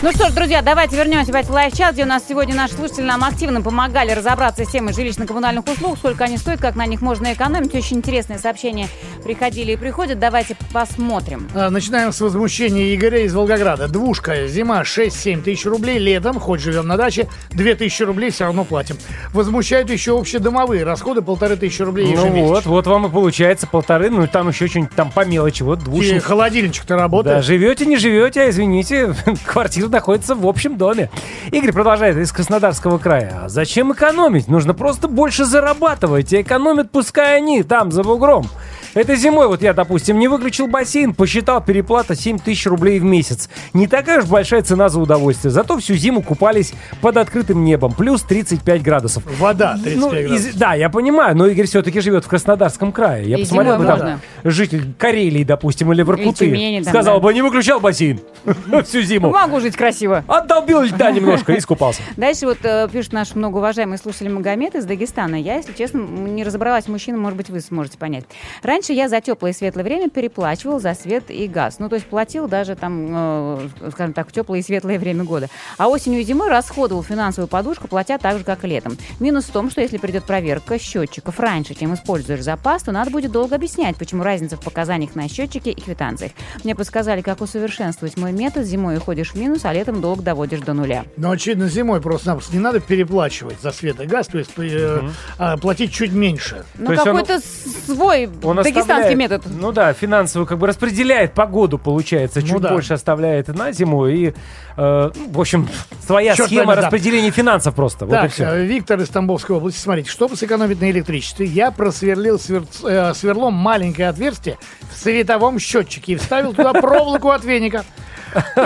Ну 0.06 0.12
что 0.12 0.30
ж, 0.30 0.34
друзья, 0.34 0.62
давайте 0.62 0.96
вернемся 0.98 1.32
в 1.32 1.50
live-чат, 1.50 1.96
где 1.96 2.04
у 2.04 2.06
нас 2.06 2.22
сегодня 2.30 2.54
наши 2.54 2.76
слушатели 2.76 3.02
нам 3.06 3.24
активно 3.24 3.64
помогали 3.64 4.12
разобраться 4.12 4.64
с 4.64 4.68
темой 4.70 4.94
жилищно-коммунальных 4.94 5.68
услуг, 5.68 5.98
сколько 5.98 6.26
они 6.26 6.38
стоят, 6.38 6.62
как 6.62 6.76
на 6.76 6.86
них 6.86 7.02
можно 7.02 7.34
экономить. 7.34 7.74
Очень 7.74 7.98
интересные 7.98 8.38
сообщения 8.38 8.88
приходили 9.24 9.72
и 9.72 9.76
приходят. 9.76 10.20
Давайте 10.20 10.58
посмотрим. 10.72 11.50
А, 11.56 11.72
Начинаем 11.72 12.14
с 12.14 12.22
возмущения 12.22 12.94
Игоря 12.94 13.26
из 13.26 13.34
Волгограда. 13.34 13.88
Двушка, 13.88 14.46
зима 14.46 14.84
6-7 14.84 15.42
тысяч 15.42 15.66
рублей, 15.66 15.98
летом, 15.98 16.40
хоть 16.40 16.62
живем 16.62 16.86
на 16.86 16.98
даче, 16.98 17.28
2 17.54 17.74
тысячи 17.74 18.04
рублей 18.04 18.30
все 18.30 18.44
равно 18.44 18.64
платим. 18.64 18.98
Возмущают 19.34 19.90
еще 19.90 20.20
общедомовые 20.20 20.84
расходы, 20.84 21.24
полторы 21.24 21.56
тысячи 21.56 21.82
рублей 21.82 22.14
Ну 22.14 22.22
ежемесячно. 22.26 22.48
вот, 22.48 22.66
вот 22.68 22.86
вам 22.86 23.08
и 23.08 23.10
получается 23.10 23.66
полторы, 23.66 24.12
ну 24.12 24.24
и 24.26 24.28
там 24.28 24.50
еще 24.50 24.68
что-нибудь 24.68 24.94
там 24.94 25.10
по 25.10 25.26
мелочи, 25.26 25.64
вот 25.64 25.80
И 25.82 25.86
двушник. 25.86 26.22
холодильничек-то 26.24 26.90
Да, 26.96 27.02
работает. 27.02 27.44
живете, 27.44 27.88
не 27.88 27.98
живете, 27.98 28.44
а 28.44 28.50
извините, 28.52 29.16
квартира 29.48 29.95
находится 29.96 30.36
в 30.36 30.46
общем 30.46 30.78
доме. 30.78 31.10
Игорь 31.52 31.72
продолжает 31.72 32.18
из 32.18 32.32
Краснодарского 32.32 32.98
края. 32.98 33.42
А 33.44 33.50
зачем 33.50 33.94
экономить? 33.94 34.48
Нужно 34.48 34.74
просто 34.74 35.08
больше 35.08 35.46
зарабатывать. 35.46 36.34
И 36.34 36.42
экономят 36.42 36.92
пускай 36.92 37.38
они 37.38 37.64
там, 37.64 37.92
за 37.92 38.04
бугром. 38.04 38.48
Этой 38.96 39.18
зимой 39.18 39.48
вот 39.48 39.62
я, 39.62 39.74
допустим, 39.74 40.18
не 40.18 40.28
выключил 40.30 40.68
бассейн, 40.68 41.14
посчитал 41.14 41.62
переплата 41.62 42.16
7 42.16 42.40
тысяч 42.40 42.66
рублей 42.66 42.98
в 43.00 43.04
месяц. 43.04 43.50
Не 43.74 43.88
такая 43.88 44.20
уж 44.22 44.26
большая 44.26 44.62
цена 44.64 44.88
за 44.88 45.00
удовольствие. 45.02 45.52
Зато 45.52 45.78
всю 45.80 45.96
зиму 45.96 46.22
купались 46.24 46.74
под 47.02 47.18
открытым 47.18 47.66
небом. 47.66 47.92
Плюс 47.94 48.22
35 48.24 48.82
градусов. 48.82 49.24
Вода 49.38 49.74
35 49.84 49.98
Ну, 49.98 50.10
градусов. 50.10 50.38
из- 50.48 50.56
да, 50.56 50.74
я 50.76 50.90
понимаю, 50.90 51.36
но 51.36 51.46
Игорь 51.48 51.66
все-таки 51.68 52.00
живет 52.00 52.24
в 52.24 52.30
Краснодарском 52.30 52.94
крае. 52.94 53.28
Я 53.30 53.38
И 53.38 53.42
посмотрел 53.44 53.74
зимой 53.74 53.86
бы 53.86 53.92
там 53.92 54.00
можно. 54.00 54.20
житель 54.46 54.94
Карелии, 54.98 55.44
допустим, 55.44 55.92
или 55.92 56.02
Воркуты. 56.02 56.46
Тюмени 56.48 56.82
там, 56.82 56.94
сказал 56.94 57.16
да. 57.20 57.20
бы, 57.28 57.34
не 57.34 57.42
выключал 57.42 57.82
бассейн 57.82 58.22
всю 58.86 59.02
зиму. 59.02 59.30
Могу 59.30 59.60
жить 59.60 59.76
красиво. 59.76 60.24
Отдолбил 60.26 60.82
льда 60.84 61.12
немножко 61.12 61.52
и 61.52 61.58
искупался. 61.58 62.02
Дальше 62.16 62.46
вот 62.46 62.60
э, 62.64 62.88
пишет 62.90 63.12
наш 63.12 63.36
многоуважаемый 63.36 63.98
слушатель 63.98 64.30
Магомед 64.30 64.76
из 64.76 64.86
Дагестана. 64.86 65.36
Я, 65.36 65.56
если 65.56 65.74
честно, 65.74 65.98
не 66.00 66.46
разобралась, 66.46 66.88
мужчина, 66.88 67.18
может 67.18 67.36
быть, 67.36 67.50
вы 67.50 67.60
сможете 67.60 67.98
понять. 67.98 68.24
Раньше 68.64 68.85
Раньше 68.86 69.02
я 69.02 69.10
за 69.10 69.20
теплое 69.20 69.50
и 69.52 69.56
светлое 69.56 69.84
время 69.84 70.12
переплачивал 70.12 70.80
за 70.80 70.94
свет 70.94 71.24
и 71.30 71.48
газ. 71.48 71.78
Ну, 71.80 71.90
то 71.90 71.96
есть 71.96 72.06
платил 72.06 72.48
даже 72.48 72.76
там, 72.76 73.08
э, 73.10 73.90
скажем 73.92 74.14
так, 74.14 74.30
в 74.30 74.32
теплое 74.32 74.60
и 74.60 74.62
светлое 74.62 75.00
время 75.00 75.24
года. 75.24 75.48
А 75.80 75.88
осенью 75.88 76.22
и 76.22 76.24
зимой 76.24 76.50
расходовал 76.50 77.02
финансовую 77.02 77.48
подушку, 77.48 77.88
платя 77.88 78.20
так 78.20 78.38
же, 78.38 78.44
как 78.44 78.64
и 78.64 78.68
летом. 78.68 78.96
Минус 79.20 79.46
в 79.46 79.52
том, 79.52 79.72
что 79.72 79.82
если 79.82 79.98
придет 79.98 80.26
проверка 80.26 80.78
счетчиков 80.78 81.40
раньше, 81.40 81.74
чем 81.74 81.96
используешь 81.96 82.42
запас, 82.44 82.84
то 82.84 82.92
надо 82.92 83.10
будет 83.10 83.32
долго 83.32 83.56
объяснять, 83.56 83.96
почему 83.98 84.22
разница 84.22 84.56
в 84.56 84.60
показаниях 84.60 85.16
на 85.16 85.28
счетчике 85.28 85.72
и 85.72 85.82
квитанциях. 85.82 86.34
Мне 86.64 86.76
подсказали, 86.76 87.22
как 87.22 87.42
усовершенствовать 87.42 88.18
мой 88.18 88.34
метод. 88.34 88.68
Зимой 88.68 88.98
уходишь 88.98 89.32
в 89.32 89.36
минус, 89.36 89.66
а 89.66 89.74
летом 89.74 90.00
долг 90.00 90.22
доводишь 90.22 90.60
до 90.60 90.74
нуля. 90.74 91.06
Но, 91.18 91.32
очевидно, 91.32 91.70
зимой 91.70 92.02
просто-напросто 92.02 92.54
не 92.54 92.62
надо 92.62 92.82
переплачивать 92.82 93.60
за 93.64 93.72
свет 93.72 94.00
и 94.00 94.06
газ, 94.06 94.28
то 94.28 94.38
есть 94.38 94.52
э, 94.58 95.02
а, 95.40 95.58
платить 95.58 95.92
чуть 95.92 96.12
меньше. 96.12 96.66
Ну, 96.76 96.86
То 96.86 96.92
есть 96.92 97.08
он- 97.08 97.18
какой-то 97.18 97.42
свой 97.88 98.30
Он 98.44 98.60
дагестанский 98.76 99.16
метод. 99.16 99.44
Ну 99.50 99.72
да, 99.72 99.94
финансово 99.94 100.46
как 100.46 100.58
бы 100.60 100.68
распределяет 100.68 101.34
погоду, 101.34 101.78
получается, 101.78 102.42
чуть 102.42 102.52
Ну 102.54 102.60
да. 102.60 102.70
больше 102.70 102.94
оставляет 102.94 103.48
на 103.48 103.72
зиму. 103.72 104.08
И, 104.08 104.34
э, 104.78 105.12
в 105.28 105.40
общем, 105.40 105.68
своя 106.06 106.36
Чёрт 106.36 106.50
схема 106.50 106.66
возьми, 106.68 106.82
да. 106.82 106.88
распределения 106.88 107.32
финансов 107.32 107.74
просто. 107.76 108.06
вот 108.06 108.14
и 108.14 108.18
Так, 108.22 108.32
все. 108.32 108.44
э, 108.46 108.66
Виктор 108.66 109.00
из 109.00 109.10
Тамбовской 109.10 109.56
области, 109.56 109.80
смотрите, 109.80 110.10
чтобы 110.10 110.36
сэкономить 110.36 110.80
на 110.82 110.92
электричестве, 110.92 111.46
я 111.46 111.72
просверлил 111.72 112.38
свер- 112.38 112.66
э, 112.84 113.14
сверлом 113.14 113.54
маленькое 113.54 114.10
отверстие 114.10 114.58
в 114.94 114.98
световом 114.98 115.60
счетчике 115.60 116.14
и 116.14 116.16
вставил 116.16 116.54
туда 116.54 116.74
проволоку 116.74 117.30
от 117.32 117.44
веника. 117.44 117.84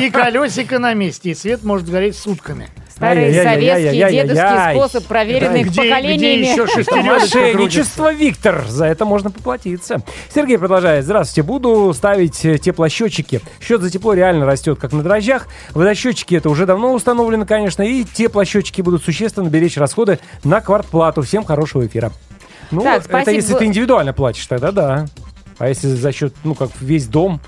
И 0.02 0.10
колесико 0.10 0.80
на 0.80 0.94
месте, 0.96 1.30
и 1.30 1.36
свет 1.36 1.64
может 1.64 1.88
гореть 1.90 2.18
сутками. 2.18 2.70
Старый 3.00 3.34
советский 3.34 4.12
дедовский 4.12 4.72
способ, 4.76 5.06
проверенный 5.06 5.62
Где- 5.64 5.70
где 5.70 5.90
поколениями. 5.90 6.46
еще 6.48 6.66
Мошенничество, 7.04 8.14
Виктор. 8.14 8.66
За 8.68 8.86
это 8.86 9.06
можно 9.06 9.32
поплатиться. 9.32 10.02
Сергей 10.34 10.58
продолжает. 10.58 11.06
Здравствуйте. 11.06 11.48
Буду 11.48 11.94
ставить 11.94 12.44
э, 12.44 12.58
теплосчетчики. 12.58 13.40
Счет 13.62 13.82
за 13.82 13.90
тепло 13.90 14.14
реально 14.14 14.46
растет, 14.46 14.80
как 14.80 14.92
на 14.92 15.02
дрожжах. 15.02 15.48
Водосчетчики 15.74 16.36
это 16.36 16.50
уже 16.50 16.66
давно 16.66 16.94
установлено, 16.94 17.46
конечно. 17.46 17.84
И 17.84 18.04
теплосчетчики 18.04 18.82
будут 18.82 19.04
существенно 19.04 19.48
беречь 19.48 19.78
расходы 19.78 20.20
на 20.44 20.60
квартплату. 20.60 21.22
Всем 21.22 21.46
хорошего 21.46 21.86
эфира. 21.88 22.12
Ну, 22.72 22.82
Так, 22.82 23.00
это 23.00 23.06
спасибо. 23.10 23.32
если 23.32 23.54
ты 23.56 23.66
индивидуально 23.66 24.12
платишь, 24.14 24.46
тогда 24.46 24.72
да. 24.72 25.06
А 25.58 25.68
если 25.70 25.88
за 25.88 26.12
счет, 26.12 26.34
ну, 26.44 26.54
как 26.54 26.70
весь 26.82 27.08
дом, 27.08 27.40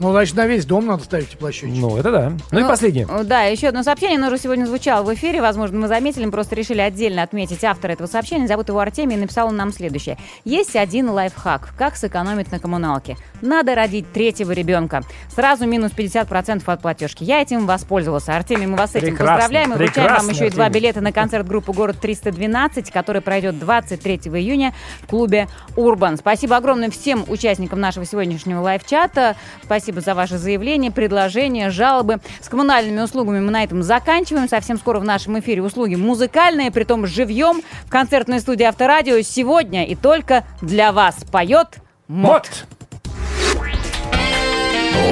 Ну, 0.00 0.12
значит, 0.12 0.36
на 0.36 0.46
весь 0.46 0.64
дом 0.64 0.86
надо 0.86 1.02
ставить 1.02 1.30
теплосчетчик. 1.30 1.76
ну, 1.76 1.96
это 1.96 2.12
да. 2.12 2.32
Ну, 2.52 2.60
и 2.60 2.64
последнее. 2.64 3.06
Да, 3.24 3.42
еще 3.42 3.68
одно 3.68 3.82
сообщение, 3.82 4.18
оно 4.18 4.28
уже 4.28 4.38
сегодня 4.38 4.64
звучало 4.64 5.04
в 5.04 5.12
эфире, 5.14 5.40
возможно, 5.40 5.78
мы 5.80 5.88
заметили, 5.88 6.24
мы 6.24 6.30
просто 6.30 6.54
решили 6.54 6.80
отдельно 6.80 7.22
отметить 7.22 7.64
автора 7.64 7.92
этого 7.92 8.06
сообщения, 8.06 8.46
зовут 8.46 8.68
его 8.68 8.78
Артемий, 8.78 9.16
и 9.16 9.18
написал 9.18 9.48
он 9.48 9.56
нам 9.56 9.72
следующее. 9.72 10.16
Есть 10.44 10.76
один 10.76 11.10
лайфхак, 11.10 11.70
как 11.76 11.96
сэкономить 11.96 12.52
на 12.52 12.60
коммуналке. 12.60 13.16
Надо 13.42 13.74
родить 13.74 14.12
третьего 14.12 14.52
ребенка. 14.52 15.02
Сразу 15.34 15.66
минус 15.66 15.92
50% 15.96 16.62
от 16.64 16.80
платежки. 16.80 17.24
Я 17.24 17.42
этим 17.42 17.66
воспользовался. 17.66 18.36
Артемий, 18.36 18.66
мы 18.66 18.76
вас 18.76 18.92
с 18.92 18.96
этим 18.96 19.16
Прекрасно, 19.16 19.36
поздравляем 19.36 19.72
и 19.72 19.76
вручаем 19.76 20.14
вам 20.14 20.28
еще 20.28 20.46
и 20.46 20.50
два 20.50 20.68
билета 20.68 21.00
на 21.00 21.12
концерт 21.12 21.46
группы 21.46 21.72
«Город 21.72 21.96
312», 22.00 22.92
который 22.92 23.20
пройдет 23.20 23.58
23 23.58 24.16
июня 24.34 24.74
в 25.02 25.06
клубе 25.06 25.48
«Урбан». 25.76 26.16
Спасибо 26.16 26.56
огромное 26.56 26.90
всем 26.90 27.24
участникам 27.26 27.80
нашего 27.80 28.04
сегодняшнего 28.04 28.60
лайв-чата. 28.60 29.36
Спасибо 29.64 29.87
за 29.96 30.14
ваши 30.14 30.38
заявления, 30.38 30.90
предложения, 30.90 31.70
жалобы. 31.70 32.20
С 32.40 32.48
коммунальными 32.48 33.00
услугами 33.00 33.40
мы 33.40 33.50
на 33.50 33.64
этом 33.64 33.82
заканчиваем. 33.82 34.48
Совсем 34.48 34.78
скоро 34.78 35.00
в 35.00 35.04
нашем 35.04 35.38
эфире 35.40 35.62
услуги 35.62 35.94
музыкальные, 35.94 36.70
притом 36.70 37.06
живьем, 37.06 37.62
в 37.86 37.90
концертной 37.90 38.40
студии 38.40 38.64
Авторадио 38.64 39.20
сегодня 39.22 39.86
и 39.86 39.94
только 39.94 40.44
для 40.60 40.92
вас 40.92 41.16
поет 41.30 41.78
МОД. 42.08 42.66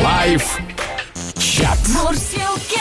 Live 0.03 0.59
чат. 1.39 1.79
Мурзилки 1.89 2.81